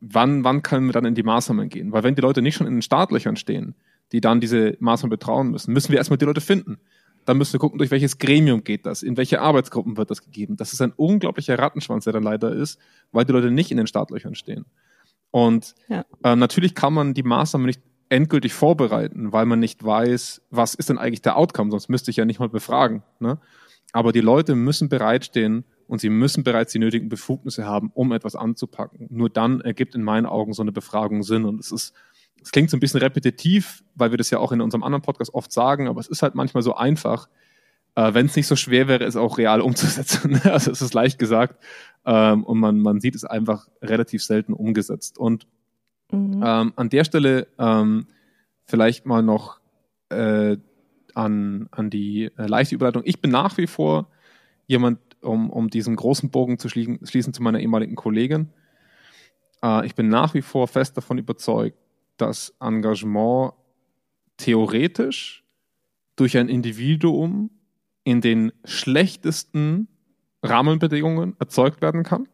[0.00, 1.92] wann, wann können wir dann in die Maßnahmen gehen?
[1.92, 3.74] Weil wenn die Leute nicht schon in den Startlöchern stehen,
[4.12, 6.78] die dann diese Maßnahmen betrauen müssen, müssen wir erstmal die Leute finden.
[7.26, 10.56] Dann müssen wir gucken, durch welches Gremium geht das, in welche Arbeitsgruppen wird das gegeben.
[10.56, 12.80] Das ist ein unglaublicher Rattenschwanz, der dann leider ist,
[13.12, 14.64] weil die Leute nicht in den Startlöchern stehen.
[15.30, 16.06] Und Ja.
[16.24, 20.88] äh, natürlich kann man die Maßnahmen nicht endgültig vorbereiten, weil man nicht weiß, was ist
[20.88, 23.02] denn eigentlich der Outcome, sonst müsste ich ja nicht mal befragen.
[23.20, 23.38] Ne?
[23.92, 28.36] Aber die Leute müssen bereitstehen und sie müssen bereits die nötigen Befugnisse haben, um etwas
[28.36, 29.06] anzupacken.
[29.10, 31.44] Nur dann ergibt in meinen Augen so eine Befragung Sinn.
[31.44, 31.94] Und es ist,
[32.42, 35.32] es klingt so ein bisschen repetitiv, weil wir das ja auch in unserem anderen Podcast
[35.34, 37.28] oft sagen, aber es ist halt manchmal so einfach,
[37.94, 40.40] äh, wenn es nicht so schwer wäre, es auch real umzusetzen.
[40.44, 41.62] also es ist leicht gesagt
[42.04, 45.18] ähm, und man, man sieht es einfach relativ selten umgesetzt.
[45.18, 45.46] Und
[46.10, 46.42] Mhm.
[46.44, 48.06] ähm, an der Stelle ähm,
[48.64, 49.60] vielleicht mal noch
[50.10, 50.56] äh,
[51.14, 53.02] an, an die äh, leichte Überleitung.
[53.04, 54.08] Ich bin nach wie vor
[54.66, 58.50] jemand, um, um diesen großen Bogen zu schließen, schließen zu meiner ehemaligen Kollegin.
[59.62, 61.76] Äh, ich bin nach wie vor fest davon überzeugt,
[62.16, 63.52] dass Engagement
[64.36, 65.44] theoretisch
[66.16, 67.50] durch ein Individuum
[68.04, 69.88] in den schlechtesten
[70.42, 72.28] Rahmenbedingungen erzeugt werden kann,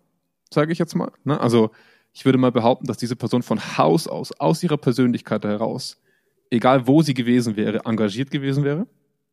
[0.50, 1.12] sage ich jetzt mal.
[1.24, 1.40] Ne?
[1.40, 1.70] Also
[2.14, 6.00] ich würde mal behaupten, dass diese Person von Haus aus, aus ihrer Persönlichkeit heraus,
[6.48, 8.86] egal wo sie gewesen wäre, engagiert gewesen wäre.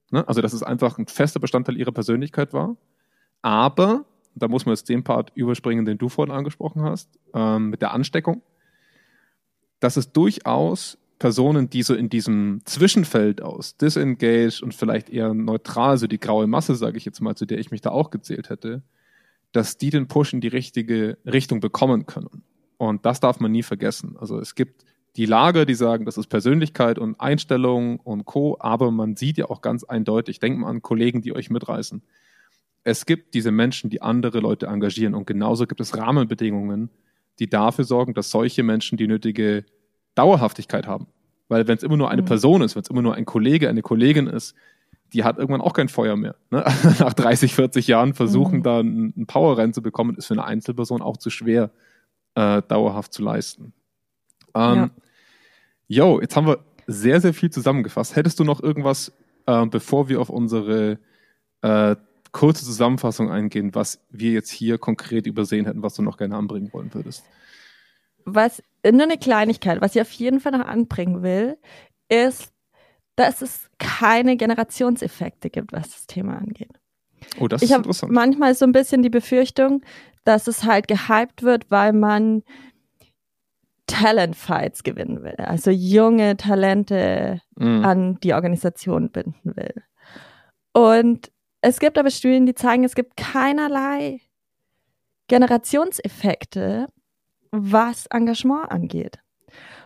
[0.10, 0.28] Ne?
[0.28, 2.76] Also dass es einfach ein fester Bestandteil ihrer Persönlichkeit war.
[3.44, 4.06] Aber,
[4.36, 7.94] da muss man jetzt den Part überspringen, den du vorhin angesprochen hast, ähm, mit der
[7.94, 8.42] Ansteckung,
[9.80, 16.00] dass es durchaus Personen, die so in diesem Zwischenfeld aus disengaged und vielleicht eher neutral,
[16.00, 18.50] so die graue Masse, sage ich jetzt mal, zu der ich mich da auch gezählt
[18.50, 18.82] hätte,
[19.52, 22.44] dass die den Push in die richtige Richtung bekommen können.
[22.82, 24.16] Und das darf man nie vergessen.
[24.20, 28.90] Also es gibt die Lager, die sagen, das ist Persönlichkeit und Einstellung und Co., aber
[28.90, 32.02] man sieht ja auch ganz eindeutig, denkt mal an Kollegen, die euch mitreißen.
[32.84, 36.90] Es gibt diese Menschen, die andere Leute engagieren und genauso gibt es Rahmenbedingungen,
[37.38, 39.64] die dafür sorgen, dass solche Menschen die nötige
[40.16, 41.06] Dauerhaftigkeit haben.
[41.50, 42.28] Weil wenn es immer nur eine Mhm.
[42.34, 44.56] Person ist, wenn es immer nur ein Kollege, eine Kollegin ist,
[45.14, 46.36] die hat irgendwann auch kein Feuer mehr.
[46.50, 46.64] Ne?
[47.00, 48.64] Nach 30, 40 Jahren versuchen, Mhm.
[48.64, 51.70] da einen, einen Power-Rennen zu bekommen, ist für eine Einzelperson auch zu schwer,
[52.36, 53.74] äh, dauerhaft zu leisten.
[54.54, 54.92] Ähm,
[55.94, 58.16] Jo, jetzt haben wir sehr, sehr viel zusammengefasst.
[58.16, 59.12] Hättest du noch irgendwas,
[59.46, 61.00] äh, bevor wir auf unsere
[61.62, 61.98] äh,
[62.32, 66.72] kurze Zusammenfassung eingehen, was wir jetzt hier konkret übersehen hätten, was du noch gerne anbringen
[66.72, 67.26] wollen würdest?
[68.24, 71.58] Was, nur eine Kleinigkeit, was ich auf jeden Fall noch anbringen will,
[72.08, 72.54] ist,
[73.18, 76.80] dass es keine Generationseffekte gibt, was das Thema angeht.
[77.40, 78.12] Oh, das ich ist habe interessant.
[78.12, 79.84] manchmal so ein bisschen die Befürchtung,
[80.24, 82.44] dass es halt gehypt wird, weil man
[83.88, 85.36] Talent-Fights gewinnen will.
[85.38, 87.86] Also junge Talente Mhm.
[87.86, 89.84] an die Organisation binden will.
[90.74, 94.20] Und es gibt aber Studien, die zeigen, es gibt keinerlei
[95.28, 96.88] Generationseffekte,
[97.52, 99.20] was Engagement angeht.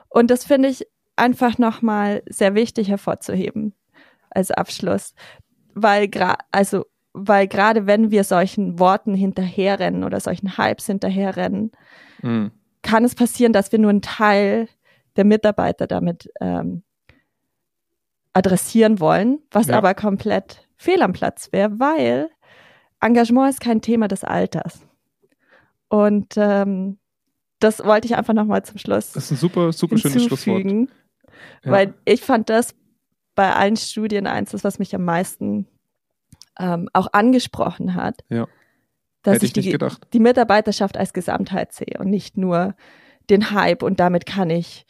[0.10, 3.74] Und das finde ich einfach nochmal sehr wichtig hervorzuheben
[4.30, 5.14] als Abschluss,
[5.74, 11.72] weil gra also weil gerade wenn wir solchen Worten hinterherrennen oder solchen Hypes hinterherrennen,
[12.22, 12.52] Mhm.
[12.82, 14.68] kann es passieren, dass wir nur einen Teil
[15.16, 16.84] der Mitarbeiter damit ähm,
[18.34, 19.78] adressieren wollen, was Ja.
[19.78, 22.30] aber komplett fehl am Platz wäre, weil
[23.02, 24.82] Engagement ist kein Thema des Alters.
[25.88, 26.98] Und ähm,
[27.60, 30.66] das wollte ich einfach nochmal zum Schluss Das ist ein super, super schönes Schlusswort.
[31.64, 31.72] Ja.
[31.72, 32.76] weil ich fand das
[33.36, 35.68] bei allen Studien eins, das, was mich am meisten
[36.60, 38.48] ähm, auch angesprochen hat, Ja.
[39.24, 40.08] dass Hätte ich ich die, gedacht.
[40.14, 42.76] die Mitarbeiterschaft als Gesamtheit sehe und nicht nur
[43.30, 44.86] den Hype und damit kann ich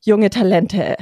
[0.00, 0.96] junge Talente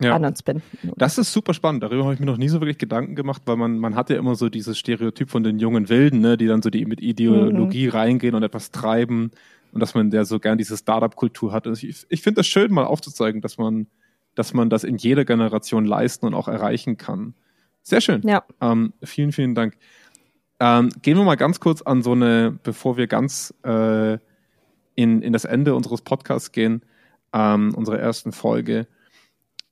[0.00, 0.14] Ja.
[0.16, 0.62] an uns binden.
[0.96, 1.82] Das ist super spannend.
[1.84, 4.16] Darüber habe ich mir noch nie so wirklich Gedanken gemacht, weil man, man hat ja
[4.16, 7.86] immer so dieses Stereotyp von den jungen Wilden, ne, die dann so die mit Ideologie
[7.88, 9.30] reingehen und etwas treiben
[9.72, 11.66] und dass man der so gern diese Startup-Kultur hat.
[11.68, 13.86] Also ich, ich finde das schön, mal aufzuzeigen, dass man,
[14.34, 17.34] dass man das in jeder Generation leisten und auch erreichen kann.
[17.82, 18.22] Sehr schön.
[18.24, 18.44] Ja.
[18.60, 19.76] Ähm, vielen, vielen Dank.
[20.60, 24.18] Ähm, gehen wir mal ganz kurz an so eine, bevor wir ganz äh,
[24.94, 26.82] in, in das Ende unseres Podcasts gehen,
[27.32, 28.86] ähm, unserer ersten Folge.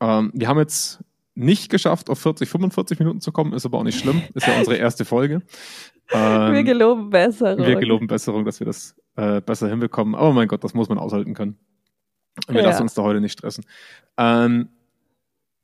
[0.00, 1.04] Ähm, wir haben jetzt
[1.34, 4.22] nicht geschafft, auf 40, 45 Minuten zu kommen, ist aber auch nicht schlimm.
[4.34, 5.42] Ist ja unsere erste Folge.
[6.12, 7.64] Ähm, wir geloben Besserung.
[7.64, 10.14] Wir geloben Besserung, dass wir das äh, besser hinbekommen.
[10.14, 11.56] Aber mein Gott, das muss man aushalten können.
[12.48, 12.66] Wir ja.
[12.66, 13.64] lassen uns da heute nicht stressen.
[14.16, 14.70] Ähm,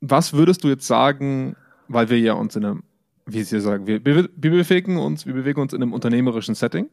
[0.00, 1.56] was würdest du jetzt sagen,
[1.88, 2.82] weil wir ja uns in einem,
[3.26, 6.88] wie Sie sagen, wir, wir, bewegen uns, wir bewegen uns in einem unternehmerischen Setting.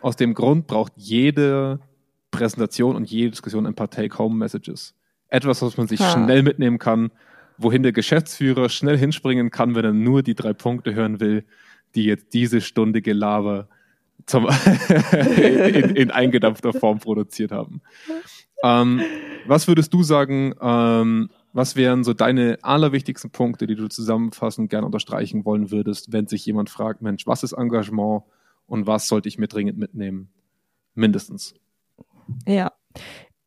[0.00, 1.80] Aus dem Grund braucht jede
[2.30, 4.94] Präsentation und jede Diskussion ein paar Take-Home-Messages.
[5.28, 6.12] Etwas, was man sich ha.
[6.12, 7.10] schnell mitnehmen kann,
[7.56, 11.44] wohin der Geschäftsführer schnell hinspringen kann, wenn er nur die drei Punkte hören will,
[11.94, 13.68] die jetzt diese Stunde Gelaber
[14.26, 14.48] zum
[15.12, 17.80] in, in, eingedampfter Form produziert haben.
[18.62, 19.00] Ähm,
[19.46, 24.86] was würdest du sagen, ähm, was wären so deine allerwichtigsten Punkte, die du zusammenfassend gerne
[24.86, 28.22] unterstreichen wollen würdest, wenn sich jemand fragt, Mensch, was ist Engagement
[28.66, 30.30] und was sollte ich mir dringend mitnehmen?
[30.94, 31.54] Mindestens.
[32.46, 32.72] Ja,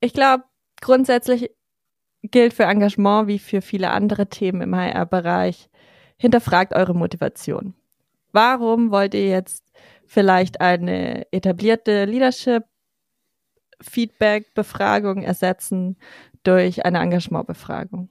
[0.01, 0.43] ich glaube,
[0.82, 1.51] grundsätzlich
[2.22, 5.70] gilt für Engagement wie für viele andere Themen im HR-Bereich,
[6.18, 7.76] hinterfragt eure Motivation.
[8.34, 9.72] Warum wollt ihr jetzt
[10.05, 12.66] vielleicht eine etablierte Leadership
[13.82, 15.95] Feedback-Befragung ersetzen
[16.44, 18.10] durch eine Engagementbefragung?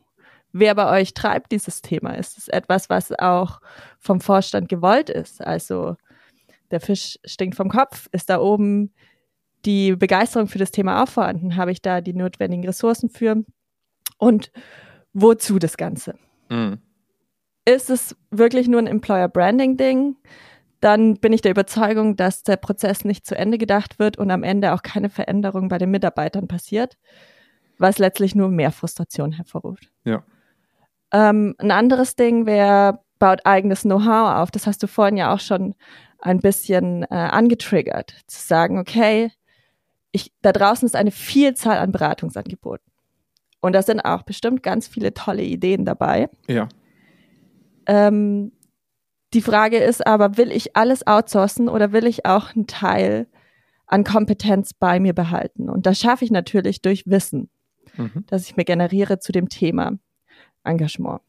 [0.53, 2.11] Wer bei euch treibt dieses Thema?
[2.14, 3.61] Ist es etwas, was auch
[3.99, 5.45] vom Vorstand gewollt ist?
[5.45, 5.97] Also
[6.70, 8.09] der Fisch stinkt vom Kopf.
[8.12, 8.93] Ist da oben
[9.64, 11.57] die Begeisterung für das Thema auch vorhanden?
[11.57, 13.45] Habe ich da die notwendigen Ressourcen für?
[14.18, 14.51] Und
[15.12, 16.14] wozu das Ganze?
[16.49, 16.78] Mhm.
[17.64, 20.16] Ist es wirklich nur ein Employer Branding Ding?
[20.81, 24.43] Dann bin ich der Überzeugung, dass der Prozess nicht zu Ende gedacht wird und am
[24.43, 26.97] Ende auch keine Veränderung bei den Mitarbeitern passiert,
[27.81, 29.91] was letztlich nur mehr Frustration hervorruft.
[30.05, 30.22] Ja.
[31.12, 34.51] Ähm, ein anderes Ding wäre, baut eigenes Know-how auf.
[34.51, 35.74] Das hast du vorhin ja auch schon
[36.18, 39.33] ein bisschen äh, angetriggert, zu sagen, okay,
[40.12, 42.85] ich, da draußen ist eine Vielzahl an Beratungsangeboten.
[43.61, 46.28] Und da sind auch bestimmt ganz viele tolle Ideen dabei.
[46.49, 46.68] Ja.
[47.87, 48.53] Ähm,
[49.33, 53.28] die Frage ist aber, will ich alles outsourcen oder will ich auch einen Teil
[53.87, 55.68] an Kompetenz bei mir behalten?
[55.68, 57.51] Und das schaffe ich natürlich durch Wissen,
[57.97, 58.24] mhm.
[58.26, 59.99] das ich mir generiere zu dem Thema
[60.64, 61.20] Engagement.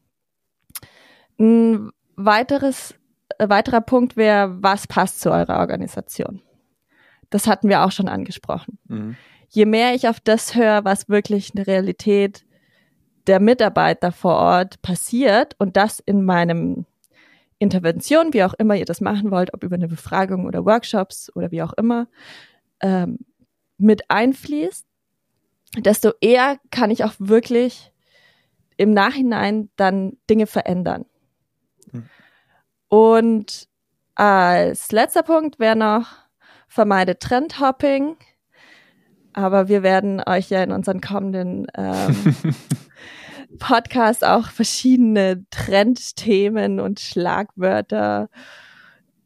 [1.38, 2.94] Ein weiteres,
[3.38, 6.42] äh, weiterer Punkt wäre, was passt zu eurer Organisation?
[7.30, 8.78] Das hatten wir auch schon angesprochen.
[8.88, 9.16] Mhm
[9.52, 12.44] je mehr ich auf das höre, was wirklich eine Realität
[13.26, 16.86] der Mitarbeiter vor Ort passiert und das in meinem
[17.58, 21.52] Intervention, wie auch immer ihr das machen wollt, ob über eine Befragung oder Workshops oder
[21.52, 22.08] wie auch immer,
[22.80, 23.18] ähm,
[23.78, 24.86] mit einfließt,
[25.78, 27.92] desto eher kann ich auch wirklich
[28.76, 31.06] im Nachhinein dann Dinge verändern.
[31.90, 32.08] Hm.
[32.88, 33.68] Und
[34.14, 36.08] als letzter Punkt wäre noch,
[36.68, 38.16] vermeide Trendhopping.
[39.34, 42.36] Aber wir werden euch ja in unseren kommenden ähm,
[43.58, 48.28] Podcasts auch verschiedene Trendthemen und Schlagwörter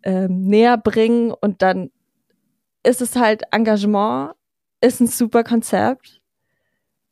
[0.03, 1.33] ähm, näher bringen.
[1.33, 1.91] Und dann
[2.85, 4.35] ist es halt Engagement,
[4.81, 6.21] ist ein super Konzept.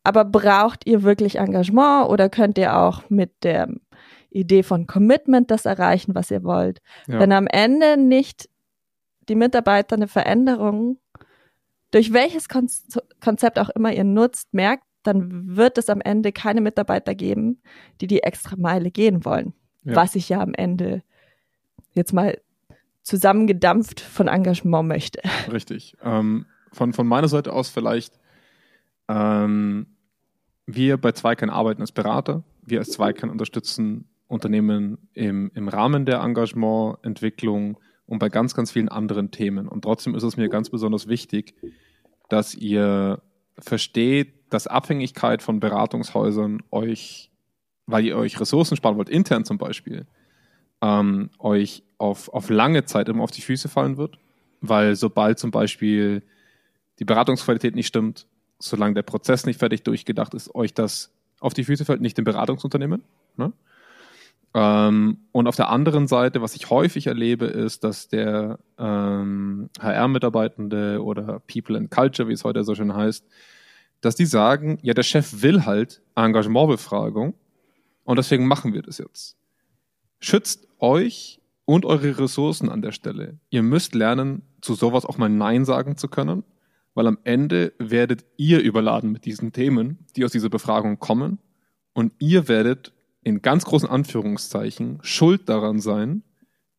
[0.05, 3.69] Aber braucht ihr wirklich Engagement oder könnt ihr auch mit der
[4.31, 6.81] Idee von Commitment das erreichen, was ihr wollt?
[7.07, 7.19] Ja.
[7.19, 8.49] Wenn am Ende nicht
[9.29, 10.99] die Mitarbeiter eine Veränderung
[11.91, 17.15] durch welches Konzept auch immer ihr nutzt, merkt, dann wird es am Ende keine Mitarbeiter
[17.15, 17.63] geben,
[18.01, 19.55] die die extra Meile gehen wollen.
[19.85, 19.95] Ja.
[19.95, 21.03] Was ich ja am Ende
[21.93, 22.41] jetzt mal
[23.03, 25.21] zusammengedampft von Engagement möchte.
[25.53, 25.97] Richtig.
[26.03, 28.19] Ähm, von, von meiner Seite aus vielleicht,
[29.09, 29.94] ähm,
[30.67, 32.43] wir bei Zweikern arbeiten als Berater.
[32.63, 38.89] Wir als Zweikern unterstützen Unternehmen im, im Rahmen der Engagemententwicklung und bei ganz, ganz vielen
[38.89, 39.69] anderen Themen.
[39.69, 41.55] Und trotzdem ist es mir ganz besonders wichtig,
[42.29, 43.23] dass ihr
[43.59, 47.31] versteht, dass Abhängigkeit von Beratungshäusern euch,
[47.87, 50.07] weil ihr euch Ressourcen sparen wollt, intern zum Beispiel,
[50.81, 54.19] ähm, euch auf, auf lange Zeit immer auf die Füße fallen wird.
[54.61, 56.23] Weil sobald zum Beispiel
[56.99, 58.27] die Beratungsqualität nicht stimmt,
[58.69, 61.11] solange der Prozess nicht fertig durchgedacht ist, euch das
[61.41, 63.05] auf die Füße fällt, nicht dem Beratungsunternehmen.
[63.37, 63.53] Ne?
[64.55, 71.03] Ähm, und auf der anderen Seite, was ich häufig erlebe, ist, dass der ähm, HR-Mitarbeitende
[71.03, 73.27] oder People and Culture, wie es heute so schön heißt,
[74.01, 77.35] dass die sagen, ja, der Chef will halt Engagementbefragung
[78.05, 79.37] und deswegen machen wir das jetzt.
[80.21, 83.39] Schützt euch und eure Ressourcen an der Stelle.
[83.51, 86.45] Ihr müsst lernen, zu sowas auch mal Nein sagen zu können,
[86.95, 91.39] weil am Ende werdet ihr überladen mit diesen Themen, die aus dieser Befragung kommen
[91.93, 92.93] und ihr werdet
[93.23, 96.23] in ganz großen Anführungszeichen schuld daran sein,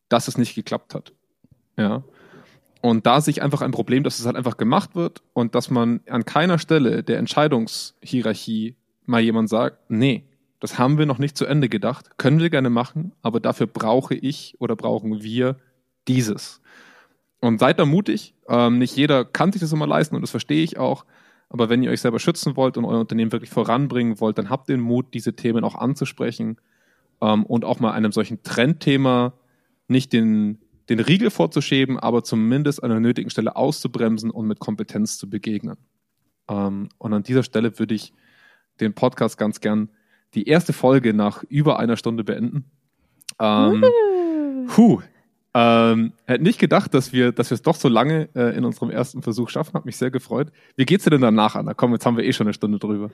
[0.10, 1.14] dass es nicht geklappt hat.
[1.78, 2.04] Ja.
[2.82, 5.72] Und da sehe ich einfach ein Problem, dass es halt einfach gemacht wird und dass
[5.72, 10.24] man an keiner Stelle der Entscheidungshierarchie mal jemand sagt, nee,
[10.60, 14.14] das haben wir noch nicht zu Ende gedacht, können wir gerne machen, aber dafür brauche
[14.14, 15.58] ich oder brauchen wir
[16.08, 16.62] dieses.
[17.42, 18.34] Und seid da mutig.
[18.48, 21.06] Ähm, nicht jeder kann sich das immer leisten und das verstehe ich auch.
[21.50, 24.70] Aber wenn ihr euch selber schützen wollt und euer Unternehmen wirklich voranbringen wollt, dann habt
[24.70, 26.58] den Mut, diese Themen auch anzusprechen
[27.22, 29.34] ähm, und auch mal einem solchen Trendthema
[29.88, 30.60] nicht den,
[30.90, 35.78] den Riegel vorzuschieben, aber zumindest an der nötigen Stelle auszubremsen und mit Kompetenz zu begegnen.
[36.50, 38.14] Ähm, und an dieser Stelle würde ich
[38.80, 39.90] den Podcast ganz gern
[40.34, 42.66] die erste Folge nach über einer Stunde beenden.
[43.40, 43.84] Ähm,
[44.68, 45.02] puh,
[45.58, 48.90] ähm, hätte nicht gedacht, dass wir, dass wir es doch so lange äh, in unserem
[48.90, 49.74] ersten Versuch schaffen.
[49.74, 50.52] Hat mich sehr gefreut.
[50.76, 51.74] Wie geht's dir denn danach, Anna?
[51.74, 53.10] Komm, jetzt haben wir eh schon eine Stunde drüber.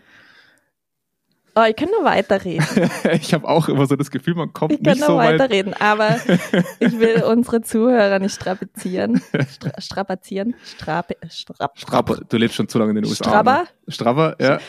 [1.54, 2.66] Oh, ich kann nur weiterreden.
[3.12, 5.40] ich habe auch immer so das Gefühl, man kommt ich kann nicht nur so weit.
[5.40, 6.18] weiterreden, aber
[6.80, 9.22] ich will unsere Zuhörer nicht strapazieren.
[9.50, 10.56] Stra strapazieren.
[10.64, 13.26] Strape, strap, Strapper, du lebst schon zu lange in den USA.
[13.26, 13.64] Strabber?
[13.86, 13.94] Ne?
[13.94, 14.60] Strabber, ja.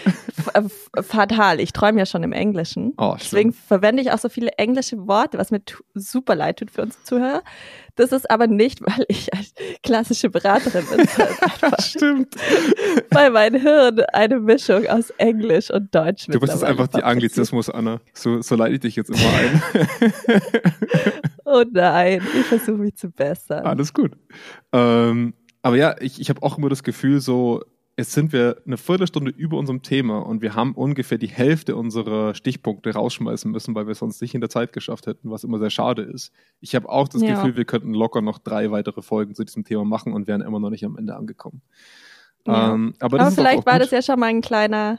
[0.55, 1.61] F- fatal.
[1.61, 2.93] Ich träume ja schon im Englischen.
[2.99, 5.61] Oh, Deswegen verwende ich auch so viele englische Worte, was mir
[5.95, 7.43] super leid tut für unsere Zuhörer.
[7.97, 11.07] Das ist aber nicht, weil ich als klassische Beraterin bin,
[11.81, 12.35] Stimmt.
[13.11, 17.03] weil mein Hirn eine Mischung aus Englisch und Deutsch Du bist jetzt einfach die.
[17.03, 18.01] Anglizismus, Anna.
[18.15, 19.63] So, so leite ich dich jetzt immer ein.
[21.45, 23.67] Oh nein, ich versuche mich zu bessern.
[23.67, 24.13] Alles gut.
[24.73, 27.63] Ähm, aber ja, ich, ich habe auch immer das Gefühl, so,
[27.99, 32.35] jetzt sind wir eine Viertelstunde über unserem Thema und wir haben ungefähr die Hälfte unserer
[32.35, 35.59] Stichpunkte rausschmeißen müssen, weil wir es sonst nicht in der Zeit geschafft hätten, was immer
[35.59, 36.33] sehr schade ist.
[36.61, 37.35] Ich habe auch das Ja.
[37.35, 40.59] Gefühl, wir könnten locker noch drei weitere Folgen zu diesem Thema machen und wären immer
[40.61, 41.63] noch nicht am Ende angekommen.
[42.47, 42.75] Ja.
[42.75, 43.83] Ähm, aber Aber vielleicht war gut.
[43.83, 44.99] das ja schon mal ein kleiner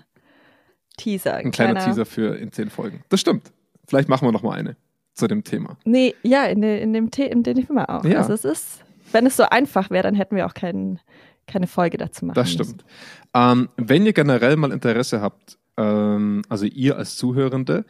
[0.97, 1.35] Teaser.
[1.35, 3.03] ein kleiner Teaser für in zehn Folgen.
[3.09, 3.51] Das stimmt.
[3.87, 4.77] Vielleicht machen wir noch mal eine
[5.13, 5.77] zu dem Thema.
[5.83, 8.05] Nee, ja, in, in dem The in dem Thema auch.
[8.05, 8.19] Ja.
[8.19, 10.99] Also es ist, wenn es so einfach wäre, dann hätten wir auch kein,
[11.47, 12.85] keine Folge dazu machen Das stimmt.
[13.33, 17.85] Ähm, wenn ihr generell mal Interesse habt, ähm, also ihr als Zuhörende,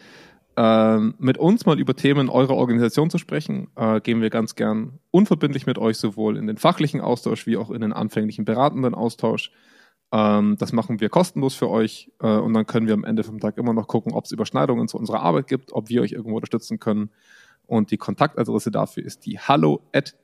[0.55, 4.99] ähm, mit uns mal über Themen eurer Organisation zu sprechen, äh, gehen wir ganz gern
[5.09, 9.51] unverbindlich mit euch sowohl in den fachlichen Austausch wie auch in den anfänglichen beratenden Austausch.
[10.11, 13.39] Ähm, das machen wir kostenlos für euch äh, und dann können wir am Ende vom
[13.39, 16.35] Tag immer noch gucken, ob es Überschneidungen zu unserer Arbeit gibt, ob wir euch irgendwo
[16.35, 17.09] unterstützen können.
[17.65, 20.15] Und die Kontaktadresse dafür ist die hallo at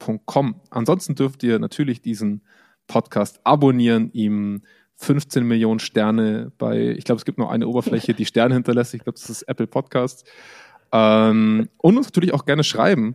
[0.00, 0.60] zweikern.com.
[0.70, 2.42] Ansonsten dürft ihr natürlich diesen
[2.86, 4.62] Podcast abonnieren, ihm
[4.96, 8.94] 15 Millionen Sterne bei, ich glaube, es gibt noch eine Oberfläche, die Sterne hinterlässt.
[8.94, 10.24] Ich glaube, das ist Apple Podcasts.
[10.92, 13.14] Ähm, und uns natürlich auch gerne schreiben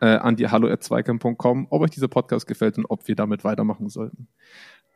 [0.00, 4.26] äh, an die hallo@zweikern.com, ob euch dieser Podcast gefällt und ob wir damit weitermachen sollten.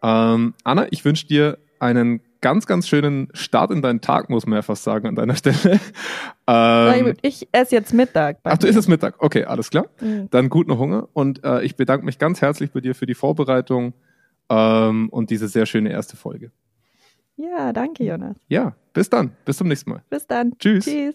[0.03, 4.57] Ähm, Anna, ich wünsche dir einen ganz, ganz schönen Start in deinen Tag, muss man
[4.59, 5.81] ja fast sagen, an deiner Stelle.
[6.47, 8.37] Ähm, Ich esse jetzt Mittag.
[8.45, 9.15] ach, du isst es Mittag.
[9.19, 9.87] Okay, alles klar.
[10.03, 10.29] Mhm.
[10.31, 13.95] Dann guten Hunger und äh, ich bedanke mich ganz herzlich bei dir für die Vorbereitung
[14.51, 16.51] ähm, und diese sehr schöne erste Folge.
[17.37, 18.37] Ja, danke, Jonas.
[18.49, 19.31] Ja, bis dann.
[19.47, 20.03] Bis zum nächsten Mal.
[20.11, 20.53] Bis dann.
[20.59, 20.85] Tschüss.
[20.85, 21.15] Tschüss.